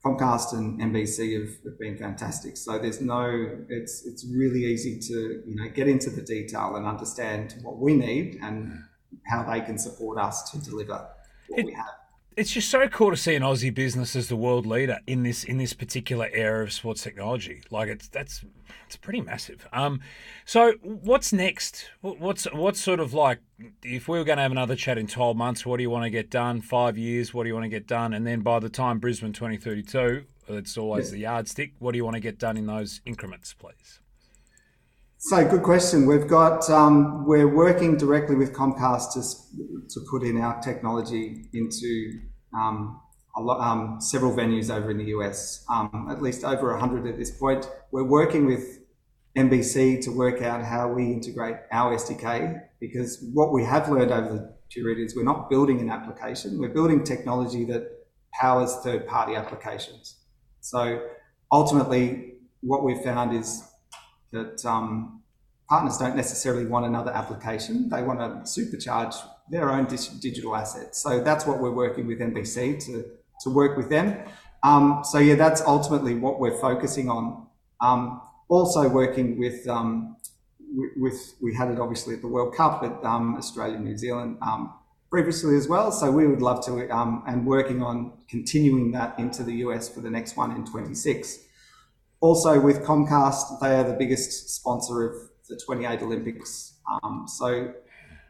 Comcast 0.05 0.51
and 0.53 0.81
NBC 0.81 1.39
have, 1.39 1.63
have, 1.63 1.79
been 1.79 1.98
fantastic. 1.98 2.57
So 2.57 2.77
there's 2.77 3.00
no, 3.00 3.57
it's 3.69 4.05
it's 4.05 4.25
really 4.25 4.66
easy 4.66 5.00
to 5.00 5.44
you 5.48 5.55
know 5.55 5.70
get 5.70 5.87
into 5.87 6.09
the 6.09 6.22
detail 6.22 6.75
and 6.75 6.85
understand 6.85 7.55
what 7.61 7.77
we 7.77 7.94
need 7.96 8.37
and 8.42 8.83
how 9.27 9.44
they 9.44 9.61
can 9.61 9.77
support 9.77 10.20
us 10.20 10.51
to 10.51 10.59
deliver 10.59 11.07
what 11.48 11.59
it, 11.59 11.66
we 11.66 11.74
have 11.74 12.02
it's 12.37 12.51
just 12.51 12.69
so 12.69 12.87
cool 12.87 13.11
to 13.11 13.17
see 13.17 13.35
an 13.35 13.43
Aussie 13.43 13.74
business 13.74 14.15
as 14.15 14.27
the 14.27 14.35
world 14.35 14.65
leader 14.65 15.00
in 15.07 15.24
this 15.24 15.43
in 15.43 15.57
this 15.57 15.74
particular 15.74 16.29
area 16.33 16.63
of 16.63 16.74
sports 16.74 17.03
technology. 17.03 17.61
Like 17.69 17.89
it's 17.89 18.07
that's 18.07 18.43
it's 18.85 18.96
pretty 18.96 19.22
massive. 19.22 19.67
Um, 19.74 20.01
so 20.46 20.74
what's 20.81 21.33
next? 21.33 21.89
What's 22.01 22.46
what's 22.46 22.79
sort 22.79 23.00
of 23.00 23.13
like 23.13 23.39
if 23.83 24.07
we 24.07 24.17
were 24.17 24.24
going 24.24 24.37
to 24.37 24.43
have 24.43 24.51
another 24.51 24.75
chat 24.75 24.98
in 24.98 25.07
twelve 25.07 25.37
months? 25.37 25.65
What 25.65 25.77
do 25.77 25.83
you 25.83 25.89
want 25.89 26.03
to 26.03 26.09
get 26.09 26.29
done? 26.29 26.61
Five 26.61 26.98
years? 26.98 27.33
What 27.33 27.43
do 27.43 27.50
you 27.50 27.53
want 27.53 27.65
to 27.65 27.69
get 27.69 27.87
done? 27.87 28.13
And 28.13 28.25
then 28.25 28.41
by 28.41 28.59
the 28.59 28.69
time 28.69 29.00
Brisbane 29.00 29.33
twenty 29.33 29.57
thirty 29.57 29.83
two, 29.83 30.25
it's 30.48 30.77
always 30.77 31.11
the 31.11 31.19
yardstick. 31.19 31.74
What 31.79 31.93
do 31.93 31.98
you 31.98 32.03
want 32.03 32.15
to 32.15 32.22
get 32.22 32.37
done 32.37 32.57
in 32.57 32.65
those 32.65 33.01
increments, 33.05 33.53
please? 33.53 34.00
So 35.25 35.50
good 35.50 35.64
question. 35.64 36.05
We've 36.05 36.27
got 36.27 36.70
um, 36.70 37.25
we're 37.25 37.48
working 37.48 37.96
directly 37.96 38.36
with 38.36 38.51
Comcast 38.51 39.14
to 39.14 39.22
to 39.88 40.05
put 40.12 40.22
in 40.22 40.36
our 40.36 40.62
technology 40.62 41.46
into 41.53 42.20
um, 42.53 43.00
lot, 43.40 43.62
um, 43.62 44.01
several 44.01 44.36
venues 44.36 44.70
over 44.70 44.92
in 44.92 44.98
the 44.98 45.05
US, 45.16 45.64
um, 45.70 46.09
at 46.12 46.22
least 46.22 46.44
over 46.44 46.75
hundred 46.75 47.07
at 47.07 47.18
this 47.18 47.31
point. 47.31 47.70
We're 47.94 48.03
working 48.03 48.46
with 48.46 48.79
NBC 49.38 50.03
to 50.03 50.09
work 50.09 50.42
out 50.42 50.62
how 50.62 50.90
we 50.90 51.14
integrate 51.14 51.55
our 51.72 51.96
SDK 51.96 52.59
because 52.81 53.25
what 53.31 53.53
we 53.53 53.64
have 53.64 53.88
learned 53.88 54.12
over 54.12 54.33
the 54.33 54.53
period 54.74 55.00
is 55.00 55.16
we're 55.16 55.24
not 55.24 55.50
building 55.50 55.79
an 55.79 55.90
application. 55.90 56.59
We're 56.59 56.74
building 56.74 57.01
technology 57.01 57.64
that 57.72 57.90
powers 58.33 58.75
third 58.83 59.07
party 59.07 59.36
applications. 59.36 60.18
So 60.59 61.01
ultimately, 61.50 62.33
what 62.59 62.83
we've 62.83 63.01
found 63.01 63.33
is 63.33 63.64
that 64.33 64.65
um, 64.65 65.22
partners 65.69 65.98
don't 65.98 66.15
necessarily 66.15 66.65
want 66.65 66.85
another 66.85 67.11
application. 67.11 67.89
They 67.89 68.03
want 68.03 68.19
to 68.19 68.27
supercharge 68.50 69.15
their 69.50 69.72
own 69.72 69.85
digital 69.85 70.55
assets. 70.55 71.01
So 71.01 71.22
that's 71.24 71.46
what 71.46 71.59
we're 71.59 71.72
working 71.72 72.07
with 72.07 72.19
NBC 72.19 72.83
to, 72.85 73.05
to 73.41 73.50
work 73.50 73.77
with 73.77 73.89
them. 73.89 74.17
Um, 74.63 75.03
so 75.03 75.19
yeah, 75.19 75.35
that's 75.35 75.61
ultimately 75.61 76.15
what 76.15 76.39
we're 76.39 76.59
focusing 76.59 77.09
on. 77.09 77.48
Um, 77.81 78.22
also 78.50 78.87
working 78.87 79.37
with, 79.37 79.67
um, 79.67 80.15
with, 80.98 81.35
we 81.41 81.53
had 81.53 81.69
it 81.69 81.79
obviously 81.79 82.15
at 82.15 82.22
the 82.22 82.27
World 82.27 82.55
Cup, 82.55 82.81
but 82.81 83.03
um, 83.03 83.35
Australia, 83.35 83.77
New 83.79 83.98
Zealand 83.98 84.37
um, 84.41 84.74
previously 85.09 85.55
as 85.57 85.67
well. 85.67 85.91
So 85.91 86.11
we 86.11 86.27
would 86.27 86.41
love 86.41 86.65
to, 86.65 86.89
um, 86.89 87.24
and 87.27 87.46
working 87.46 87.83
on 87.83 88.13
continuing 88.29 88.91
that 88.93 89.17
into 89.19 89.43
the 89.43 89.53
US 89.65 89.89
for 89.89 90.01
the 90.01 90.09
next 90.09 90.37
one 90.37 90.51
in 90.51 90.65
26. 90.65 91.39
Also 92.24 92.57
with 92.57 92.83
Comcast, 92.83 93.59
they 93.59 93.75
are 93.75 93.83
the 93.83 93.98
biggest 94.00 94.55
sponsor 94.55 95.09
of 95.09 95.29
the 95.50 95.59
28 95.66 96.01
Olympics. 96.03 96.79
Um, 96.90 97.25
so 97.27 97.74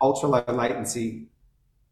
ultra 0.01 0.29
low 0.29 0.43
latency 0.47 1.27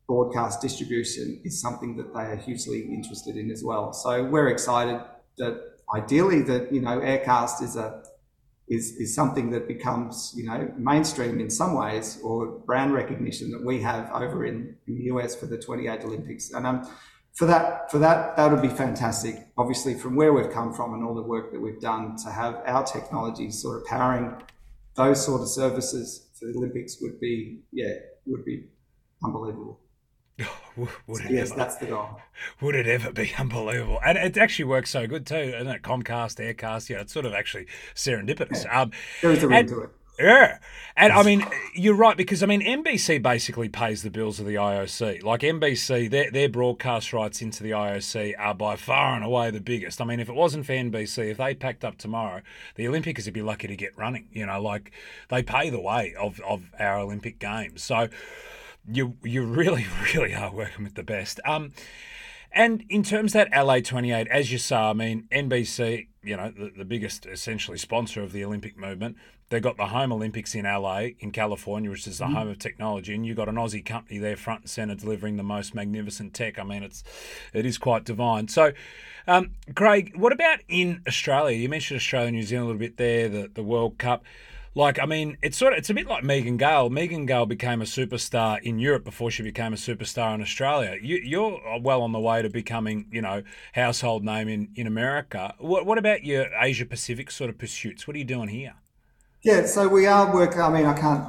broadcast 0.08 0.64
distribution 0.64 1.40
is 1.44 1.62
something 1.62 1.96
that 1.98 2.12
they 2.12 2.22
are 2.22 2.38
hugely 2.38 2.92
interested 2.92 3.38
in 3.38 3.52
as 3.52 3.64
well. 3.64 3.94
So 3.94 4.24
we're 4.24 4.48
excited 4.48 5.00
that 5.38 5.62
ideally 5.94 6.42
that 6.42 6.74
you 6.74 6.82
know 6.82 7.00
Aircast 7.00 7.62
is 7.62 7.76
a 7.76 8.02
is, 8.68 8.96
is 8.96 9.14
something 9.14 9.52
that 9.52 9.68
becomes 9.68 10.34
you 10.36 10.46
know 10.46 10.74
mainstream 10.80 11.40
in 11.40 11.52
some 11.52 11.76
ways 11.76 12.20
or 12.24 12.48
brand 12.66 12.96
recognition 12.96 13.52
that 13.52 13.64
we 13.64 13.80
have 13.80 14.10
over 14.12 14.44
in, 14.44 14.76
in 14.88 14.96
the 14.96 15.04
US 15.14 15.36
for 15.36 15.46
the 15.46 15.60
28 15.60 16.04
Olympics. 16.04 16.50
And 16.50 16.66
um, 16.66 16.90
for 17.34 17.46
that, 17.46 17.90
for 17.90 18.00
that, 18.00 18.36
that 18.36 18.52
would 18.52 18.62
be 18.62 18.70
fantastic. 18.70 19.48
Obviously, 19.58 19.94
from 19.94 20.16
where 20.16 20.34
we've 20.34 20.52
come 20.52 20.74
from 20.74 20.94
and 20.94 21.04
all 21.04 21.16
the 21.16 21.22
work 21.22 21.52
that 21.52 21.60
we've 21.60 21.80
done 21.80 22.16
to 22.18 22.32
have 22.32 22.62
our 22.66 22.84
technology 22.84 23.52
sort 23.52 23.82
of 23.82 23.86
powering 23.86 24.36
those 24.96 25.26
sort 25.26 25.42
of 25.42 25.48
services 25.48 26.30
for 26.38 26.46
the 26.46 26.58
Olympics 26.58 26.98
would 27.02 27.20
be, 27.20 27.62
yeah, 27.72 27.94
would 28.26 28.44
be 28.44 28.66
unbelievable. 29.24 29.80
would 30.76 30.90
so, 31.14 31.24
yes, 31.30 31.52
ever, 31.52 31.58
that's 31.58 31.78
the 31.78 31.86
goal. 31.86 32.20
Would 32.62 32.76
it 32.76 32.88
ever 32.88 33.12
be 33.12 33.34
unbelievable? 33.40 34.00
And 34.06 34.18
it 34.18 34.38
actually 34.38 34.66
works 34.66 34.90
so 34.90 35.08
good 35.08 35.26
too, 35.26 35.36
isn't 35.36 35.68
it? 35.68 35.82
Comcast, 35.84 36.40
Aircast, 36.40 36.90
yeah, 36.90 37.02
it's 37.02 37.14
sort 37.14 37.26
of 37.26 37.34
actually 37.34 37.68
serendipitous. 37.96 38.66
Yeah. 38.66 38.82
Um, 38.82 38.92
there 39.22 39.32
is 39.32 39.44
a 39.44 39.48
ring 39.48 39.68
to 39.68 39.82
it. 39.82 39.90
Yeah. 40.20 40.60
And 40.96 41.14
I 41.14 41.24
mean, 41.24 41.46
you're 41.74 41.96
right, 41.96 42.18
because 42.18 42.44
I 42.44 42.46
mean, 42.46 42.62
NBC 42.62 43.22
basically 43.22 43.70
pays 43.70 44.04
the 44.04 44.10
bills 44.10 44.40
of 44.40 44.46
the 44.46 44.56
IOC. 44.56 45.24
Like 45.24 45.42
NBC, 45.42 46.10
their, 46.10 46.30
their 46.30 46.50
broadcast 46.50 47.14
rights 47.14 47.42
into 47.42 47.64
the 47.64 47.72
IOC 47.72 48.34
are 48.38 48.54
by 48.54 48.76
far 48.76 49.16
and 49.16 49.24
away 49.24 49.52
the 49.52 49.62
biggest. 49.62 50.02
I 50.02 50.06
mean, 50.06 50.20
if 50.20 50.30
it 50.30 50.36
wasn't 50.36 50.66
for 50.66 50.74
NBC, 50.74 51.32
if 51.32 51.38
they 51.38 51.56
packed 51.56 51.86
up 51.86 51.98
tomorrow, 51.98 52.42
the 52.76 52.88
Olympics 52.88 53.26
would 53.26 53.34
be 53.34 53.42
lucky 53.42 53.68
to 53.68 53.76
get 53.76 53.98
running. 53.98 54.28
You 54.32 54.46
know, 54.46 54.62
like 54.62 54.92
they 55.30 55.42
pay 55.42 55.70
the 55.70 55.80
way 55.80 56.14
of, 56.20 56.40
of 56.42 56.72
our 56.78 57.00
Olympic 57.00 57.40
Games. 57.40 57.82
So 57.82 58.10
you, 58.92 59.16
you 59.24 59.46
really, 59.46 59.88
really 60.14 60.36
are 60.36 60.54
working 60.54 60.84
with 60.84 60.96
the 60.96 61.04
best. 61.04 61.40
Um, 61.46 61.72
and 62.52 62.84
in 62.90 63.04
terms 63.04 63.34
of 63.34 63.50
that 63.50 63.52
LA28, 63.52 64.28
as 64.28 64.52
you 64.52 64.58
say, 64.58 64.76
I 64.76 64.94
mean, 64.94 65.28
NBC, 65.32 66.08
you 66.22 66.36
know, 66.36 66.52
the, 66.52 66.72
the 66.78 66.86
biggest 66.86 67.26
essentially 67.26 67.78
sponsor 67.78 68.22
of 68.22 68.34
the 68.34 68.44
Olympic 68.44 68.78
movement, 68.78 69.16
they 69.52 69.60
got 69.60 69.78
the 69.78 69.88
home 69.88 70.12
Olympics 70.12 70.56
in 70.56 70.64
LA, 70.64 71.10
in 71.20 71.32
California, 71.32 71.92
which 71.92 72.08
is 72.08 72.18
the 72.18 72.26
Mm-hmm. 72.26 72.34
home 72.36 72.48
of 72.48 72.58
technology, 72.58 73.14
and 73.14 73.26
you 73.26 73.36
got 73.36 73.50
an 73.50 73.56
Aussie 73.56 73.86
company 73.86 74.18
there 74.18 74.38
front 74.38 74.62
and 74.62 74.70
center 74.70 74.96
delivering 74.96 75.36
the 75.38 75.44
most 75.44 75.76
magnificent 75.76 76.34
tech. 76.34 76.58
I 76.58 76.64
mean, 76.64 76.82
it's 76.82 77.04
it 77.54 77.66
is 77.66 77.78
quite 77.78 78.06
divine. 78.06 78.48
So, 78.48 78.72
um, 79.28 79.52
Craig, 79.76 80.14
what 80.16 80.32
about 80.32 80.60
in 80.68 81.02
Australia? 81.08 81.58
You 81.58 81.68
mentioned 81.70 81.98
Australia, 81.98 82.32
New 82.32 82.44
Zealand 82.44 82.64
a 82.64 82.68
little 82.68 82.80
bit 82.80 82.98
there, 82.98 83.28
the 83.30 83.52
the 83.54 83.64
World 83.64 83.98
Cup. 83.98 84.24
Like, 84.74 85.00
I 85.00 85.06
mean, 85.06 85.38
it's 85.42 85.58
sort 85.58 85.74
of 85.74 85.80
it's 85.80 85.90
a 85.90 85.94
bit 85.94 86.08
like 86.08 86.24
Megan 86.24 86.56
Gale. 86.56 86.90
Megan 86.90 87.26
Gale 87.26 87.46
became 87.46 87.82
a 87.82 87.86
superstar 87.86 88.62
in 88.62 88.80
Europe 88.80 89.04
before 89.04 89.30
she 89.30 89.44
became 89.44 89.74
a 89.74 89.76
superstar 89.76 90.34
in 90.34 90.42
Australia. 90.42 90.98
You, 91.02 91.18
you're 91.18 91.60
well 91.82 92.02
on 92.04 92.14
the 92.14 92.22
way 92.22 92.42
to 92.42 92.50
becoming, 92.50 93.08
you 93.12 93.22
know, 93.22 93.44
household 93.74 94.24
name 94.24 94.48
in 94.48 94.70
in 94.76 94.88
America. 94.88 95.56
What 95.60 95.86
what 95.86 95.98
about 95.98 96.24
your 96.24 96.48
Asia 96.58 96.86
Pacific 96.86 97.30
sort 97.32 97.50
of 97.50 97.58
pursuits? 97.58 98.08
What 98.08 98.16
are 98.16 98.20
you 98.20 98.24
doing 98.26 98.48
here? 98.48 98.76
Yeah, 99.44 99.66
so 99.66 99.88
we 99.88 100.06
are 100.06 100.32
working. 100.32 100.62
I 100.62 100.70
mean, 100.70 100.86
I 100.86 100.94
can't 100.94 101.28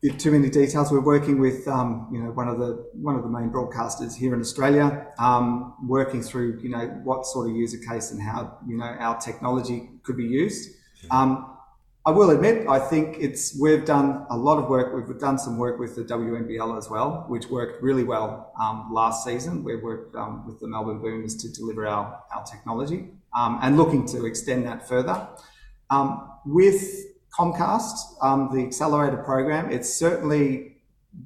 give 0.00 0.18
too 0.18 0.30
many 0.30 0.48
details. 0.48 0.92
We're 0.92 1.00
working 1.00 1.40
with, 1.40 1.66
um, 1.66 2.08
you 2.12 2.22
know, 2.22 2.30
one 2.30 2.46
of 2.46 2.58
the 2.58 2.88
one 2.92 3.16
of 3.16 3.24
the 3.24 3.28
main 3.28 3.50
broadcasters 3.50 4.14
here 4.14 4.34
in 4.34 4.40
Australia, 4.40 5.08
um, 5.18 5.74
working 5.84 6.22
through, 6.22 6.60
you 6.62 6.68
know, 6.68 6.86
what 7.02 7.26
sort 7.26 7.50
of 7.50 7.56
user 7.56 7.78
case 7.78 8.12
and 8.12 8.22
how, 8.22 8.58
you 8.68 8.76
know, 8.76 8.84
our 8.84 9.18
technology 9.18 9.90
could 10.04 10.16
be 10.16 10.24
used. 10.24 10.70
Um, 11.10 11.50
I 12.06 12.12
will 12.12 12.30
admit, 12.30 12.68
I 12.68 12.78
think 12.78 13.16
it's 13.18 13.58
we've 13.60 13.84
done 13.84 14.26
a 14.30 14.36
lot 14.36 14.58
of 14.58 14.68
work. 14.68 14.94
We've 14.94 15.18
done 15.18 15.36
some 15.38 15.58
work 15.58 15.80
with 15.80 15.96
the 15.96 16.04
WNBL 16.04 16.78
as 16.78 16.88
well, 16.88 17.24
which 17.28 17.46
worked 17.48 17.82
really 17.82 18.04
well 18.04 18.52
um, 18.60 18.90
last 18.92 19.24
season. 19.24 19.64
We 19.64 19.74
worked 19.74 20.14
um, 20.14 20.46
with 20.46 20.60
the 20.60 20.68
Melbourne 20.68 21.00
Boomers 21.00 21.34
to 21.42 21.48
deliver 21.52 21.84
our 21.84 22.22
our 22.32 22.44
technology 22.44 23.08
um, 23.36 23.58
and 23.60 23.76
looking 23.76 24.06
to 24.06 24.24
extend 24.24 24.66
that 24.66 24.86
further. 24.88 25.26
Um, 25.90 26.30
with 26.46 27.13
Comcast, 27.38 27.96
um, 28.22 28.50
the 28.54 28.64
accelerator 28.64 29.16
program, 29.16 29.70
it's 29.70 29.92
certainly 29.92 30.76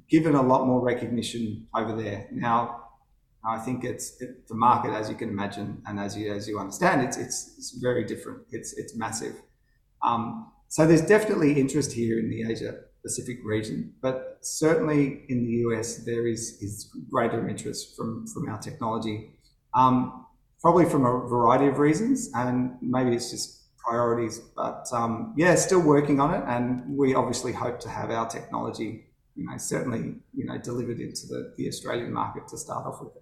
given 0.09 0.35
a 0.35 0.41
lot 0.41 0.65
more 0.65 0.81
recognition 0.81 1.67
over 1.75 1.95
there. 1.95 2.27
Now, 2.31 2.89
I 3.45 3.59
think 3.59 3.83
it's 3.83 4.19
it, 4.21 4.47
the 4.47 4.55
market, 4.55 4.91
as 4.91 5.09
you 5.09 5.15
can 5.15 5.29
imagine, 5.29 5.81
and 5.85 5.99
as 5.99 6.17
you 6.17 6.33
as 6.33 6.47
you 6.47 6.59
understand, 6.59 7.01
it's 7.01 7.17
it's, 7.17 7.55
it's 7.57 7.71
very 7.79 8.03
different. 8.03 8.41
It's 8.51 8.73
it's 8.73 8.95
massive. 8.95 9.35
Um, 10.03 10.51
so 10.67 10.85
there's 10.85 11.01
definitely 11.01 11.59
interest 11.59 11.93
here 11.93 12.19
in 12.19 12.29
the 12.29 12.51
Asia 12.51 12.81
Pacific 13.01 13.37
region, 13.43 13.93
but 14.01 14.39
certainly 14.41 15.25
in 15.29 15.45
the 15.45 15.51
US 15.67 16.03
there 16.05 16.27
is 16.27 16.61
is 16.61 16.91
greater 17.09 17.47
interest 17.47 17.95
from 17.95 18.27
from 18.27 18.49
our 18.49 18.59
technology, 18.59 19.31
um, 19.73 20.25
probably 20.61 20.85
from 20.85 21.05
a 21.05 21.27
variety 21.27 21.67
of 21.67 21.79
reasons, 21.79 22.29
and 22.35 22.77
maybe 22.81 23.15
it's 23.15 23.31
just 23.31 23.58
priorities. 23.83 24.39
But 24.39 24.87
um, 24.91 25.33
yeah, 25.37 25.55
still 25.55 25.81
working 25.81 26.19
on 26.19 26.33
it, 26.33 26.43
and 26.47 26.97
we 26.97 27.15
obviously 27.15 27.53
hope 27.53 27.79
to 27.81 27.89
have 27.89 28.11
our 28.11 28.27
technology, 28.27 29.05
you 29.35 29.45
know, 29.45 29.57
certainly 29.57 30.15
you 30.33 30.45
know 30.45 30.57
delivered 30.57 30.99
into 30.99 31.27
the, 31.27 31.53
the 31.57 31.67
Australian 31.67 32.13
market 32.13 32.47
to 32.49 32.57
start 32.57 32.85
off 32.85 33.01
with. 33.01 33.13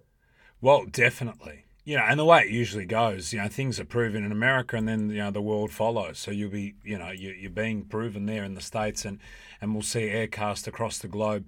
Well, 0.60 0.84
definitely. 0.86 1.64
Know, 1.86 2.04
and 2.06 2.20
the 2.20 2.24
way 2.26 2.42
it 2.42 2.50
usually 2.50 2.84
goes, 2.84 3.32
you 3.32 3.40
know, 3.40 3.48
things 3.48 3.80
are 3.80 3.84
proven 3.84 4.22
in 4.22 4.30
America, 4.30 4.76
and 4.76 4.86
then 4.86 5.08
you 5.08 5.18
know 5.18 5.30
the 5.30 5.40
world 5.40 5.70
follows. 5.70 6.18
So 6.18 6.30
you'll 6.30 6.50
be, 6.50 6.74
you 6.84 6.98
know, 6.98 7.10
you, 7.10 7.30
you're 7.30 7.50
being 7.50 7.84
proven 7.84 8.26
there 8.26 8.44
in 8.44 8.54
the 8.54 8.60
states, 8.60 9.06
and 9.06 9.18
and 9.60 9.72
we'll 9.72 9.82
see 9.82 10.00
aircast 10.00 10.66
across 10.66 10.98
the 10.98 11.08
globe 11.08 11.46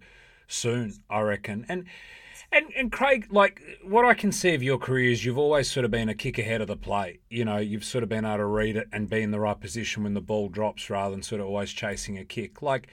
soon, 0.49 0.95
I 1.11 1.21
reckon. 1.21 1.67
And 1.69 1.85
and 2.53 2.67
and 2.77 2.91
Craig, 2.91 3.29
like 3.31 3.63
what 3.83 4.05
I 4.05 4.15
can 4.15 4.33
see 4.33 4.55
of 4.55 4.63
your 4.63 4.79
career 4.79 5.11
is 5.11 5.25
you've 5.25 5.39
always 5.39 5.71
sort 5.71 5.85
of 5.85 5.91
been 5.91 6.09
a 6.09 6.15
kick 6.15 6.39
ahead 6.39 6.61
of 6.61 6.67
the 6.67 6.77
play. 6.77 7.21
You 7.29 7.45
know, 7.45 7.59
you've 7.59 7.85
sort 7.85 8.03
of 8.03 8.09
been 8.09 8.25
able 8.25 8.39
to 8.39 8.47
read 8.47 8.77
it 8.77 8.89
and 8.93 9.09
be 9.09 9.23
in 9.23 9.31
the 9.31 9.41
right 9.41 9.59
position 9.59 10.03
when 10.03 10.15
the 10.15 10.21
ball 10.21 10.49
drops, 10.49 10.91
rather 10.91 11.13
than 11.13 11.23
sort 11.23 11.41
of 11.41 11.47
always 11.47 11.71
chasing 11.73 12.19
a 12.19 12.25
kick. 12.25 12.61
Like, 12.61 12.89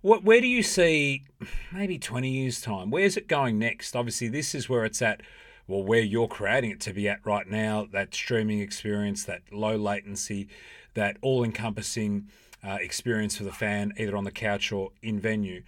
what 0.00 0.22
where 0.22 0.40
do 0.40 0.46
you 0.46 0.62
see 0.62 1.24
maybe 1.72 1.98
twenty 1.98 2.30
years 2.30 2.60
time? 2.60 2.90
Where's 2.90 3.16
it 3.16 3.26
going 3.26 3.58
next? 3.58 3.96
Obviously, 3.96 4.28
this 4.28 4.54
is 4.54 4.68
where 4.68 4.84
it's 4.84 5.02
at 5.02 5.22
well, 5.66 5.82
where 5.82 6.00
you're 6.00 6.28
creating 6.28 6.70
it 6.70 6.80
to 6.82 6.92
be 6.92 7.08
at 7.08 7.24
right 7.24 7.48
now, 7.48 7.88
that 7.92 8.14
streaming 8.14 8.60
experience, 8.60 9.24
that 9.24 9.42
low 9.50 9.76
latency, 9.76 10.48
that 10.94 11.16
all 11.22 11.42
encompassing 11.42 12.28
uh, 12.62 12.78
experience 12.80 13.36
for 13.36 13.44
the 13.44 13.52
fan, 13.52 13.92
either 13.98 14.16
on 14.16 14.24
the 14.24 14.30
couch 14.30 14.72
or 14.72 14.90
in 15.02 15.18
venue. 15.18 15.62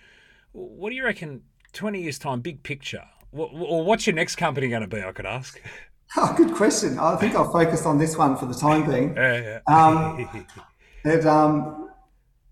What 0.52 0.90
do 0.90 0.96
you 0.96 1.04
reckon, 1.04 1.42
20 1.72 2.02
years' 2.02 2.18
time, 2.18 2.40
big 2.40 2.62
picture? 2.62 3.04
Or 3.32 3.84
what's 3.84 4.06
your 4.06 4.14
next 4.14 4.36
company 4.36 4.68
going 4.68 4.82
to 4.82 4.88
be, 4.88 5.02
I 5.02 5.12
could 5.12 5.26
ask? 5.26 5.60
Oh, 6.16 6.32
good 6.36 6.54
question. 6.54 7.00
I 7.00 7.16
think 7.16 7.34
I'll 7.34 7.50
focus 7.50 7.84
on 7.84 7.98
this 7.98 8.16
one 8.16 8.36
for 8.36 8.46
the 8.46 8.54
time 8.54 8.88
being. 8.88 9.14
Yeah, 9.16 9.60
yeah. 9.66 9.86
Um, 9.86 10.46
and 11.04 11.26
um, 11.26 11.90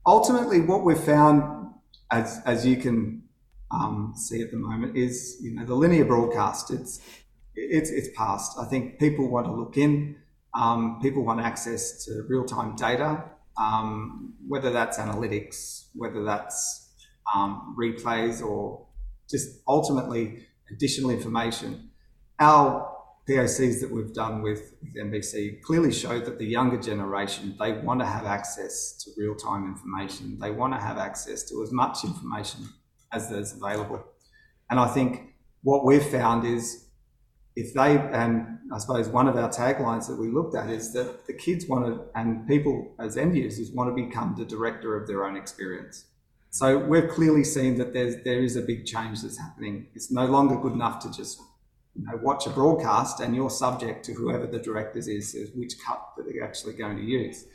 ultimately, 0.05 0.61
what 0.61 0.85
we've 0.85 0.99
found, 0.99 1.73
as 2.11 2.43
as 2.47 2.67
you 2.67 2.77
can 2.77 3.23
um, 3.71 4.13
see 4.17 4.43
at 4.43 4.51
the 4.51 4.57
moment, 4.57 4.97
is 4.97 5.39
you 5.41 5.55
know 5.55 5.65
the 5.65 5.75
linear 5.75 6.05
broadcast. 6.05 6.73
It's 6.73 7.01
it's 7.55 7.91
it's 7.91 8.09
past. 8.17 8.59
I 8.59 8.65
think 8.67 8.99
people 8.99 9.31
want 9.31 9.47
to 9.47 9.53
look 9.53 9.77
in. 9.77 10.17
Um, 10.55 10.99
people 11.01 11.25
want 11.25 11.41
access 11.41 12.05
to 12.05 12.25
real 12.29 12.45
time 12.45 12.77
data, 12.77 13.25
um, 13.57 14.35
whether 14.47 14.71
that's 14.71 14.99
analytics, 14.99 15.87
whether 15.95 16.25
that's 16.25 16.91
um, 17.35 17.77
replays, 17.79 18.45
or 18.45 18.87
just 19.31 19.61
ultimately 19.67 20.47
additional 20.71 21.11
information. 21.11 21.91
Our 22.39 22.95
POCs 23.29 23.81
that 23.81 23.91
we've 23.91 24.13
done 24.13 24.43
with, 24.43 24.75
with 24.83 24.97
NBC 24.97 25.63
clearly 25.63 25.93
show 25.93 26.21
that 26.21 26.39
the 26.39 26.45
younger 26.45 26.77
generation 26.77 27.57
they 27.59 27.73
want 27.73 28.01
to 28.01 28.07
have 28.07 28.27
access 28.27 28.97
to 29.03 29.11
real 29.17 29.35
time 29.35 29.67
information. 29.67 30.39
They 30.39 30.51
want 30.51 30.75
to 30.75 30.81
have 30.81 30.99
access 30.99 31.43
to 31.45 31.63
as 31.63 31.73
much 31.73 32.05
information 32.05 32.69
as 33.13 33.31
there's 33.31 33.55
available. 33.55 34.05
And 34.71 34.79
I 34.79 34.89
think 34.89 35.35
what 35.63 35.87
we've 35.87 36.05
found 36.05 36.47
is 36.47 36.89
if 37.57 37.73
they 37.73 37.97
and 37.97 38.59
I 38.73 38.79
suppose 38.79 39.09
one 39.09 39.29
of 39.29 39.37
our 39.37 39.49
taglines 39.49 40.07
that 40.09 40.17
we 40.17 40.29
looked 40.29 40.55
at 40.55 40.69
is 40.69 40.93
that 40.93 41.27
the 41.27 41.33
kids 41.33 41.67
want 41.67 41.87
to 41.87 42.05
and 42.15 42.47
people 42.47 42.95
as 42.99 43.17
end 43.17 43.37
users 43.37 43.71
want 43.71 43.95
to 43.95 44.05
become 44.05 44.35
the 44.37 44.45
director 44.45 44.97
of 44.97 45.07
their 45.07 45.25
own 45.25 45.37
experience. 45.37 46.07
So 46.55 46.79
we're 46.79 47.09
clearly 47.09 47.43
seeing 47.43 47.79
that 47.79 47.93
there's 47.93 48.23
there 48.23 48.41
is 48.41 48.55
a 48.55 48.63
big 48.63 48.87
change 48.87 49.23
that's 49.23 49.37
happening. 49.37 49.89
It's 49.97 50.13
no 50.13 50.27
longer 50.27 50.55
good 50.55 50.75
enough 50.75 51.01
to 51.01 51.11
just 51.11 51.41
you 51.97 52.05
know, 52.07 52.17
watch 52.23 52.47
a 52.47 52.51
broadcast 52.51 53.19
and 53.19 53.35
you're 53.35 53.51
subject 53.51 54.05
to 54.05 54.13
whoever 54.13 54.47
the 54.47 54.61
directors 54.61 55.09
is, 55.09 55.35
is 55.35 55.51
which 55.57 55.73
cut 55.85 56.01
that 56.17 56.27
they're 56.29 56.45
actually 56.45 56.75
going 56.75 56.97
to 56.97 57.03
use. 57.03 57.47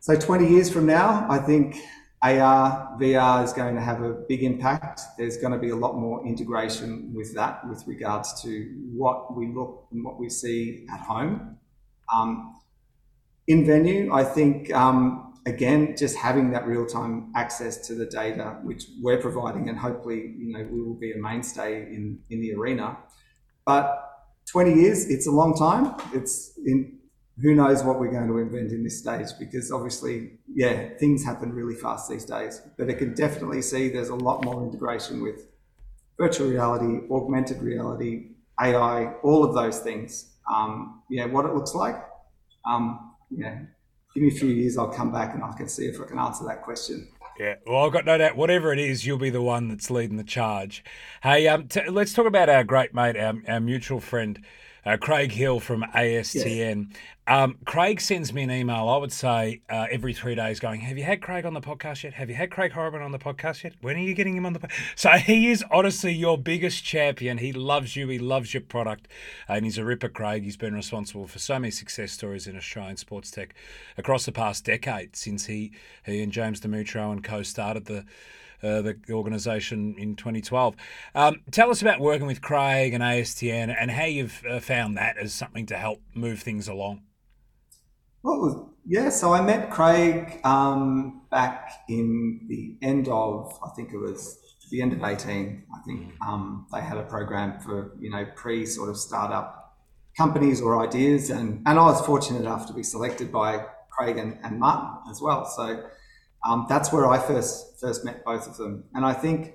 So 0.00 0.16
20 0.16 0.48
years 0.48 0.72
from 0.72 0.86
now, 0.86 1.26
I 1.28 1.36
think 1.36 1.76
AR, 2.22 2.96
VR 2.98 3.44
is 3.44 3.52
going 3.52 3.74
to 3.74 3.82
have 3.82 4.00
a 4.00 4.14
big 4.14 4.42
impact. 4.44 5.02
There's 5.18 5.36
going 5.36 5.52
to 5.52 5.58
be 5.58 5.68
a 5.68 5.76
lot 5.76 5.94
more 5.94 6.26
integration 6.26 7.12
with 7.14 7.34
that 7.34 7.68
with 7.68 7.86
regards 7.86 8.40
to 8.44 8.50
what 8.94 9.36
we 9.36 9.48
look 9.48 9.88
and 9.92 10.02
what 10.02 10.18
we 10.18 10.30
see 10.30 10.86
at 10.90 11.00
home. 11.00 11.58
Um, 12.14 12.62
in 13.46 13.66
venue, 13.66 14.10
I 14.10 14.24
think, 14.24 14.72
um, 14.72 15.33
again, 15.46 15.96
just 15.96 16.16
having 16.16 16.50
that 16.52 16.66
real 16.66 16.86
time 16.86 17.32
access 17.34 17.86
to 17.86 17.94
the 17.94 18.06
data, 18.06 18.58
which 18.62 18.84
we're 19.00 19.20
providing, 19.20 19.68
and 19.68 19.78
hopefully, 19.78 20.34
you 20.38 20.52
know, 20.52 20.66
we 20.70 20.82
will 20.82 20.94
be 20.94 21.12
a 21.12 21.18
mainstay 21.18 21.82
in, 21.82 22.18
in 22.30 22.40
the 22.40 22.54
arena. 22.54 22.96
But 23.66 24.10
20 24.50 24.74
years, 24.74 25.08
it's 25.08 25.26
a 25.26 25.30
long 25.30 25.56
time. 25.56 25.94
It's 26.12 26.58
in 26.64 26.98
who 27.42 27.54
knows 27.54 27.82
what 27.82 27.98
we're 27.98 28.12
going 28.12 28.28
to 28.28 28.38
invent 28.38 28.70
in 28.70 28.84
this 28.84 28.98
stage 29.00 29.26
because 29.40 29.72
obviously, 29.72 30.38
yeah, 30.54 30.90
things 31.00 31.24
happen 31.24 31.52
really 31.52 31.74
fast 31.74 32.08
these 32.08 32.24
days. 32.24 32.62
But 32.78 32.88
I 32.88 32.94
can 32.94 33.14
definitely 33.14 33.60
see 33.60 33.88
there's 33.88 34.10
a 34.10 34.14
lot 34.14 34.44
more 34.44 34.62
integration 34.62 35.20
with 35.20 35.48
virtual 36.16 36.48
reality, 36.48 37.08
augmented 37.10 37.60
reality, 37.60 38.28
AI, 38.60 39.14
all 39.24 39.42
of 39.42 39.52
those 39.54 39.80
things. 39.80 40.32
Um, 40.52 41.02
yeah, 41.10 41.26
what 41.26 41.44
it 41.44 41.54
looks 41.54 41.74
like. 41.74 41.96
Um, 42.64 43.14
yeah, 43.30 43.62
give 44.14 44.22
me 44.22 44.28
a 44.28 44.32
few 44.32 44.48
years, 44.48 44.78
I'll 44.78 44.88
come 44.88 45.12
back 45.12 45.34
and 45.34 45.42
I 45.42 45.52
can 45.52 45.68
see 45.68 45.86
if 45.86 46.00
I 46.00 46.04
can 46.04 46.18
answer 46.18 46.44
that 46.44 46.62
question. 46.62 47.08
Yeah, 47.38 47.56
well, 47.66 47.84
I've 47.84 47.92
got 47.92 48.04
no 48.04 48.16
doubt. 48.16 48.36
Whatever 48.36 48.72
it 48.72 48.78
is, 48.78 49.04
you'll 49.04 49.18
be 49.18 49.30
the 49.30 49.42
one 49.42 49.68
that's 49.68 49.90
leading 49.90 50.18
the 50.18 50.24
charge. 50.24 50.84
Hey, 51.24 51.48
um, 51.48 51.66
t- 51.66 51.88
let's 51.90 52.12
talk 52.12 52.26
about 52.26 52.48
our 52.48 52.62
great 52.62 52.94
mate, 52.94 53.16
our, 53.16 53.34
our 53.48 53.58
mutual 53.58 54.00
friend, 54.00 54.40
uh, 54.86 54.96
Craig 54.96 55.32
Hill 55.32 55.60
from 55.60 55.82
ASTN. 55.94 56.86
Yes. 56.90 56.98
Um, 57.26 57.56
Craig 57.64 58.02
sends 58.02 58.34
me 58.34 58.42
an 58.42 58.50
email, 58.50 58.86
I 58.86 58.98
would 58.98 59.12
say, 59.12 59.62
uh, 59.70 59.86
every 59.90 60.12
three 60.12 60.34
days 60.34 60.60
going, 60.60 60.80
Have 60.80 60.98
you 60.98 61.04
had 61.04 61.22
Craig 61.22 61.46
on 61.46 61.54
the 61.54 61.60
podcast 61.60 62.02
yet? 62.02 62.12
Have 62.14 62.28
you 62.28 62.34
had 62.34 62.50
Craig 62.50 62.72
Horobin 62.72 63.02
on 63.02 63.12
the 63.12 63.18
podcast 63.18 63.64
yet? 63.64 63.72
When 63.80 63.96
are 63.96 64.00
you 64.00 64.12
getting 64.12 64.36
him 64.36 64.44
on 64.44 64.52
the 64.52 64.58
podcast? 64.58 64.72
So 64.96 65.10
he 65.12 65.50
is 65.50 65.64
honestly 65.70 66.12
your 66.12 66.36
biggest 66.36 66.84
champion. 66.84 67.38
He 67.38 67.52
loves 67.52 67.96
you, 67.96 68.08
he 68.08 68.18
loves 68.18 68.52
your 68.52 68.60
product, 68.60 69.08
and 69.48 69.64
he's 69.64 69.78
a 69.78 69.84
ripper, 69.84 70.10
Craig. 70.10 70.44
He's 70.44 70.58
been 70.58 70.74
responsible 70.74 71.26
for 71.26 71.38
so 71.38 71.58
many 71.58 71.70
success 71.70 72.12
stories 72.12 72.46
in 72.46 72.56
Australian 72.56 72.98
sports 72.98 73.30
tech 73.30 73.54
across 73.96 74.26
the 74.26 74.32
past 74.32 74.66
decade 74.66 75.16
since 75.16 75.46
he, 75.46 75.72
he 76.04 76.22
and 76.22 76.30
James 76.30 76.60
Demetrio 76.60 77.10
and 77.10 77.24
co 77.24 77.42
started 77.42 77.86
the. 77.86 78.04
Uh, 78.64 78.80
the 78.80 78.96
organisation 79.10 79.94
in 79.98 80.16
2012. 80.16 80.74
Um, 81.14 81.42
tell 81.50 81.70
us 81.70 81.82
about 81.82 82.00
working 82.00 82.26
with 82.26 82.40
Craig 82.40 82.94
and 82.94 83.02
ASTN 83.02 83.76
and 83.78 83.90
how 83.90 84.06
you've 84.06 84.42
uh, 84.48 84.58
found 84.58 84.96
that 84.96 85.18
as 85.18 85.34
something 85.34 85.66
to 85.66 85.76
help 85.76 86.00
move 86.14 86.40
things 86.40 86.66
along. 86.66 87.02
Was 88.22 88.66
yeah? 88.86 89.10
So 89.10 89.34
I 89.34 89.42
met 89.42 89.70
Craig 89.70 90.40
um, 90.44 91.22
back 91.30 91.84
in 91.90 92.46
the 92.48 92.78
end 92.80 93.06
of 93.08 93.58
I 93.62 93.68
think 93.76 93.92
it 93.92 93.98
was 93.98 94.38
the 94.70 94.80
end 94.80 94.94
of 94.94 95.04
eighteen. 95.04 95.64
I 95.74 95.82
think 95.82 96.14
um, 96.26 96.66
they 96.72 96.80
had 96.80 96.96
a 96.96 97.02
program 97.02 97.60
for 97.60 97.92
you 98.00 98.08
know 98.08 98.24
pre 98.34 98.64
sort 98.64 98.88
of 98.88 98.96
startup 98.96 99.76
companies 100.16 100.62
or 100.62 100.82
ideas, 100.82 101.28
and 101.28 101.62
and 101.66 101.78
I 101.78 101.82
was 101.82 102.00
fortunate 102.06 102.40
enough 102.40 102.66
to 102.68 102.72
be 102.72 102.82
selected 102.82 103.30
by 103.30 103.66
Craig 103.90 104.16
and, 104.16 104.38
and 104.42 104.58
Martin 104.58 105.10
as 105.10 105.20
well. 105.20 105.44
So 105.44 105.84
um, 106.44 106.66
that's 106.68 106.92
where 106.92 107.06
I 107.06 107.18
first 107.18 107.80
first 107.80 108.04
met 108.04 108.24
both 108.24 108.46
of 108.46 108.56
them, 108.56 108.84
and 108.94 109.04
I 109.04 109.12
think 109.12 109.54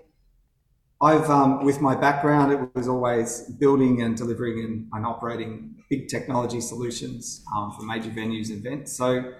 I've, 1.01 1.29
um, 1.29 1.63
with 1.63 1.79
my 1.79 1.95
background, 1.95 2.51
it 2.51 2.75
was 2.75 2.89
always 2.89 3.49
building 3.57 4.01
and 4.01 4.17
delivering 4.17 4.59
and, 4.59 4.87
and 4.91 5.05
operating 5.05 5.75
big 5.89 6.09
technology 6.09 6.59
solutions 6.59 7.41
um, 7.55 7.71
for 7.71 7.83
major 7.83 8.09
venues 8.09 8.49
and 8.49 8.65
events. 8.65 8.97
So 8.97 9.31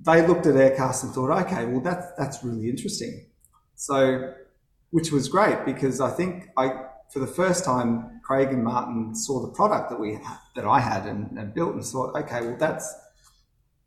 they 0.00 0.26
looked 0.26 0.46
at 0.46 0.54
Aircast 0.54 1.04
and 1.04 1.12
thought, 1.12 1.30
okay, 1.46 1.66
well, 1.66 1.80
that's, 1.80 2.06
that's 2.18 2.42
really 2.42 2.68
interesting. 2.68 3.26
So, 3.76 4.34
which 4.90 5.12
was 5.12 5.28
great 5.28 5.64
because 5.64 6.00
I 6.00 6.10
think 6.10 6.48
I, 6.56 6.86
for 7.12 7.20
the 7.20 7.26
first 7.28 7.64
time, 7.64 8.20
Craig 8.24 8.48
and 8.48 8.64
Martin 8.64 9.14
saw 9.14 9.40
the 9.40 9.52
product 9.52 9.90
that 9.90 10.00
we 10.00 10.18
that 10.56 10.64
I 10.64 10.80
had 10.80 11.06
and, 11.06 11.38
and 11.38 11.54
built 11.54 11.74
and 11.74 11.84
thought, 11.84 12.16
okay, 12.16 12.40
well, 12.40 12.56
that's 12.58 12.92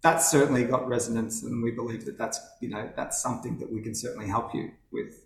that's 0.01 0.29
certainly 0.29 0.63
got 0.63 0.87
resonance, 0.87 1.43
and 1.43 1.63
we 1.63 1.71
believe 1.71 2.05
that 2.05 2.17
that's 2.17 2.39
you 2.61 2.69
know 2.69 2.89
that's 2.95 3.21
something 3.21 3.57
that 3.59 3.71
we 3.71 3.81
can 3.81 3.95
certainly 3.95 4.27
help 4.27 4.53
you 4.53 4.71
with. 4.91 5.23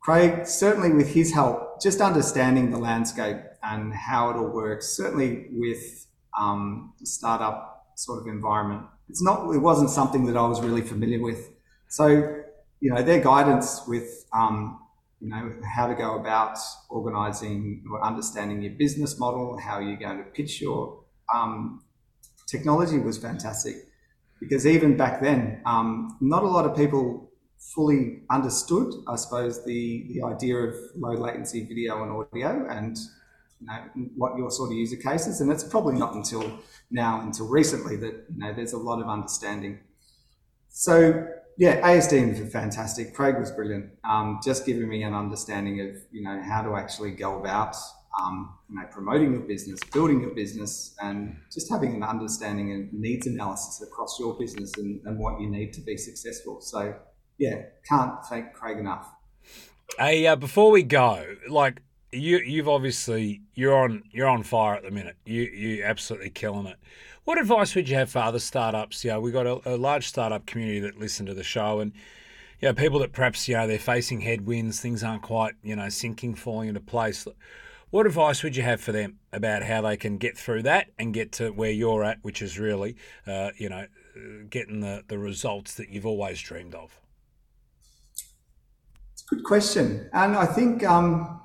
Craig, 0.00 0.46
certainly 0.46 0.92
with 0.92 1.12
his 1.12 1.34
help, 1.34 1.80
just 1.80 2.00
understanding 2.00 2.70
the 2.70 2.78
landscape 2.78 3.36
and 3.62 3.92
how 3.92 4.30
it 4.30 4.36
all 4.36 4.48
works, 4.48 4.88
certainly 4.96 5.48
with 5.52 6.06
um, 6.38 6.94
startup 7.04 7.92
sort 7.96 8.18
of 8.18 8.26
environment, 8.26 8.86
it's 9.10 9.22
not, 9.22 9.50
it 9.50 9.58
wasn't 9.58 9.90
something 9.90 10.24
that 10.26 10.36
I 10.36 10.46
was 10.46 10.60
really 10.62 10.80
familiar 10.80 11.20
with. 11.20 11.50
So, 11.88 12.08
you 12.80 12.94
know, 12.94 13.02
their 13.02 13.20
guidance 13.20 13.82
with, 13.86 14.24
um, 14.32 14.80
you 15.20 15.28
know, 15.28 15.52
how 15.74 15.86
to 15.86 15.94
go 15.94 16.18
about 16.18 16.56
organizing 16.88 17.84
or 17.90 18.02
understanding 18.02 18.62
your 18.62 18.72
business 18.72 19.18
model, 19.18 19.58
how 19.58 19.80
you're 19.80 19.98
going 19.98 20.18
to 20.18 20.24
pitch 20.24 20.62
your 20.62 21.02
um, 21.34 21.82
technology 22.50 22.98
was 22.98 23.18
fantastic. 23.18 23.76
Because 24.40 24.66
even 24.66 24.96
back 24.96 25.20
then, 25.20 25.60
um, 25.66 26.16
not 26.20 26.42
a 26.42 26.46
lot 26.48 26.64
of 26.64 26.74
people 26.74 27.30
fully 27.58 28.22
understood, 28.30 28.92
I 29.06 29.16
suppose, 29.16 29.64
the, 29.64 30.06
the 30.08 30.22
idea 30.22 30.56
of 30.56 30.74
low 30.96 31.12
latency 31.12 31.64
video 31.66 32.02
and 32.02 32.10
audio 32.10 32.66
and 32.70 32.96
you 33.60 33.66
know, 33.66 34.08
what 34.16 34.36
your 34.38 34.50
sort 34.50 34.70
of 34.70 34.76
user 34.76 34.96
cases. 34.96 35.40
And 35.42 35.52
it's 35.52 35.64
probably 35.64 35.94
not 35.98 36.14
until 36.14 36.58
now, 36.90 37.20
until 37.20 37.48
recently, 37.48 37.96
that 37.96 38.24
you 38.30 38.38
know 38.38 38.52
there's 38.54 38.72
a 38.72 38.78
lot 38.78 39.00
of 39.00 39.08
understanding. 39.08 39.80
So 40.70 41.26
yeah, 41.58 41.86
ASTN 41.86 42.40
was 42.40 42.50
fantastic. 42.50 43.14
Craig 43.14 43.38
was 43.38 43.50
brilliant. 43.50 43.90
Um, 44.02 44.40
just 44.42 44.64
giving 44.64 44.88
me 44.88 45.02
an 45.02 45.12
understanding 45.12 45.80
of 45.80 45.96
you 46.10 46.22
know 46.22 46.40
how 46.42 46.62
to 46.62 46.74
actually 46.76 47.10
go 47.10 47.38
about 47.38 47.76
um, 48.18 48.54
you 48.68 48.76
know 48.76 48.86
promoting 48.90 49.32
your 49.32 49.42
business, 49.42 49.80
building 49.92 50.20
your 50.20 50.34
business, 50.34 50.94
and 51.02 51.36
just 51.52 51.70
having 51.70 51.94
an 51.94 52.02
understanding 52.02 52.72
and 52.72 52.92
needs 52.92 53.26
analysis 53.26 53.86
across 53.86 54.18
your 54.18 54.34
business 54.38 54.72
and, 54.76 55.00
and 55.04 55.18
what 55.18 55.40
you 55.40 55.48
need 55.48 55.72
to 55.74 55.80
be 55.80 55.96
successful. 55.96 56.60
So 56.60 56.94
yeah, 57.38 57.62
can't 57.88 58.24
thank 58.26 58.52
Craig 58.52 58.78
enough. 58.78 59.08
Hey, 59.98 60.26
uh, 60.26 60.36
before 60.36 60.70
we 60.70 60.82
go, 60.82 61.24
like 61.48 61.82
you, 62.12 62.38
you've 62.38 62.68
obviously 62.68 63.42
you're 63.54 63.76
on 63.76 64.02
you're 64.10 64.28
on 64.28 64.42
fire 64.42 64.74
at 64.74 64.82
the 64.82 64.90
minute. 64.90 65.16
You 65.24 65.42
you 65.42 65.84
absolutely 65.84 66.30
killing 66.30 66.66
it. 66.66 66.76
What 67.24 67.38
advice 67.38 67.74
would 67.74 67.88
you 67.88 67.96
have 67.96 68.10
for 68.10 68.20
other 68.20 68.38
startups? 68.38 69.04
Know, 69.04 69.20
we've 69.20 69.32
got 69.32 69.46
a, 69.46 69.74
a 69.74 69.76
large 69.76 70.08
startup 70.08 70.46
community 70.46 70.80
that 70.80 70.98
listen 70.98 71.26
to 71.26 71.34
the 71.34 71.44
show, 71.44 71.80
and 71.80 71.92
know, 72.68 72.74
people 72.74 72.98
that 73.00 73.12
perhaps 73.12 73.48
you 73.48 73.56
know 73.56 73.66
they're 73.66 73.78
facing 73.78 74.20
headwinds, 74.20 74.80
things 74.80 75.02
aren't 75.02 75.22
quite 75.22 75.54
you 75.62 75.76
know 75.76 75.88
sinking, 75.88 76.34
falling 76.34 76.68
into 76.68 76.80
place. 76.80 77.26
What 77.90 78.06
advice 78.06 78.44
would 78.44 78.54
you 78.54 78.62
have 78.62 78.80
for 78.80 78.92
them 78.92 79.18
about 79.32 79.64
how 79.64 79.82
they 79.82 79.96
can 79.96 80.16
get 80.16 80.38
through 80.38 80.62
that 80.62 80.90
and 80.96 81.12
get 81.12 81.32
to 81.32 81.50
where 81.50 81.72
you're 81.72 82.04
at, 82.04 82.18
which 82.22 82.40
is 82.40 82.56
really, 82.56 82.94
uh, 83.26 83.50
you 83.56 83.68
know, 83.68 83.86
getting 84.48 84.78
the, 84.78 85.02
the 85.08 85.18
results 85.18 85.74
that 85.74 85.88
you've 85.88 86.06
always 86.06 86.40
dreamed 86.40 86.74
of? 86.74 87.00
It's 89.12 89.24
a 89.30 89.34
good 89.34 89.44
question. 89.44 90.08
And 90.12 90.36
I 90.36 90.46
think 90.46 90.84
um, 90.84 91.40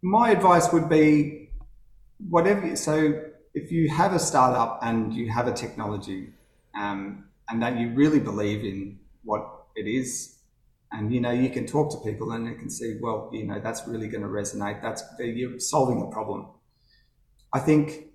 my 0.00 0.30
advice 0.30 0.72
would 0.72 0.88
be 0.88 1.50
whatever. 2.30 2.74
So 2.74 3.22
if 3.52 3.70
you 3.70 3.90
have 3.90 4.14
a 4.14 4.18
startup 4.18 4.80
and 4.82 5.12
you 5.12 5.30
have 5.30 5.46
a 5.46 5.52
technology 5.52 6.32
um, 6.74 7.24
and 7.50 7.62
that 7.62 7.78
you 7.78 7.90
really 7.90 8.20
believe 8.20 8.64
in 8.64 8.98
what 9.24 9.66
it 9.76 9.86
is, 9.86 10.38
and 10.92 11.12
you 11.14 11.20
know 11.20 11.30
you 11.30 11.50
can 11.50 11.66
talk 11.66 11.90
to 11.92 12.10
people 12.10 12.32
and 12.32 12.46
you 12.46 12.54
can 12.54 12.70
see, 12.70 12.98
well, 13.00 13.30
you 13.32 13.46
know 13.46 13.60
that's 13.60 13.86
really 13.86 14.08
going 14.08 14.22
to 14.22 14.28
resonate. 14.28 14.82
That's 14.82 15.02
you're 15.18 15.58
solving 15.58 16.02
a 16.02 16.06
problem. 16.06 16.48
I 17.52 17.60
think 17.60 18.06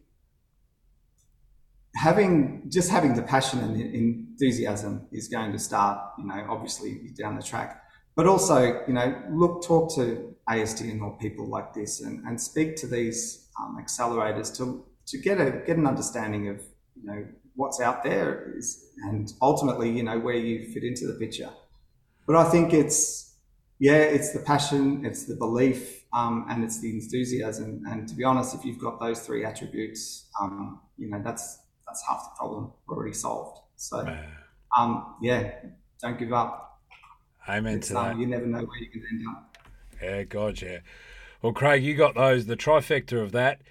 having 1.96 2.70
just 2.70 2.90
having 2.90 3.16
the 3.16 3.24
passion 3.24 3.60
and 3.60 3.80
enthusiasm 3.80 5.08
is 5.12 5.28
going 5.28 5.52
to 5.52 5.60
start. 5.60 6.00
You 6.18 6.26
know, 6.26 6.46
obviously 6.50 7.12
down 7.18 7.36
the 7.36 7.44
track 7.44 7.82
but 8.16 8.28
also, 8.28 8.82
you 8.88 8.94
know, 8.94 9.22
look, 9.30 9.64
talk 9.64 9.94
to 9.96 10.34
ASTN 10.50 11.02
or 11.02 11.18
people 11.18 11.48
like 11.48 11.74
this 11.74 12.02
and, 12.02 12.26
and 12.26 12.40
speak 12.40 12.78
to 12.78 12.88
these 12.88 13.50
um, 13.60 13.78
accelerators 13.82 14.56
to, 14.58 14.86
to 15.08 15.18
get 15.18 15.40
a, 15.40 15.52
get 15.66 15.78
an 15.78 15.86
understanding 15.86 16.48
of, 16.48 16.62
you 16.96 17.04
know, 17.04 17.26
what's 17.56 17.82
out 17.82 18.04
there 18.04 18.54
is, 18.58 18.86
and 19.04 19.34
ultimately, 19.42 19.90
you 19.90 20.04
know, 20.04 20.18
where 20.18 20.36
you 20.36 20.72
fit 20.74 20.84
into 20.84 21.08
the 21.08 21.14
picture. 21.14 21.50
But 22.26 22.36
I 22.36 22.44
think 22.46 22.74
it's, 22.74 23.36
yeah, 23.80 23.98
it's 23.98 24.32
the 24.32 24.40
passion, 24.40 25.06
it's 25.06 25.26
the 25.26 25.36
belief, 25.36 26.06
um, 26.14 26.46
and 26.50 26.64
it's 26.64 26.82
the 26.82 26.90
enthusiasm. 26.90 27.84
And 27.88 28.08
to 28.08 28.16
be 28.16 28.24
honest, 28.24 28.56
if 28.56 28.66
you've 28.66 28.80
got 28.80 29.00
those 29.00 29.20
three 29.20 29.46
attributes, 29.46 30.30
um, 30.42 30.82
you 30.98 31.10
know, 31.10 31.22
that's, 31.24 31.60
that's 31.88 32.04
half 32.08 32.24
the 32.24 32.38
problem 32.38 32.72
already 32.90 33.14
solved. 33.14 33.60
So, 33.76 34.08
um, 34.78 35.16
yeah, 35.22 35.52
don't 36.02 36.18
give 36.18 36.34
up. 36.34 36.82
Amen 37.48 37.76
it's, 37.76 37.90
to 37.90 38.00
um, 38.00 38.06
that. 38.06 38.18
You 38.20 38.28
never 38.28 38.46
know 38.46 38.60
where 38.60 38.80
you 38.80 38.90
can 38.90 39.04
end 39.12 39.22
up. 39.30 39.58
Yeah, 40.02 40.24
God, 40.24 40.62
yeah. 40.62 40.80
Well, 41.42 41.54
Craig, 41.54 41.84
you 41.84 41.96
got 41.96 42.16
those 42.16 42.48
the 42.48 42.58
trifecta 42.58 43.22
of 43.22 43.32
that, 43.34 43.62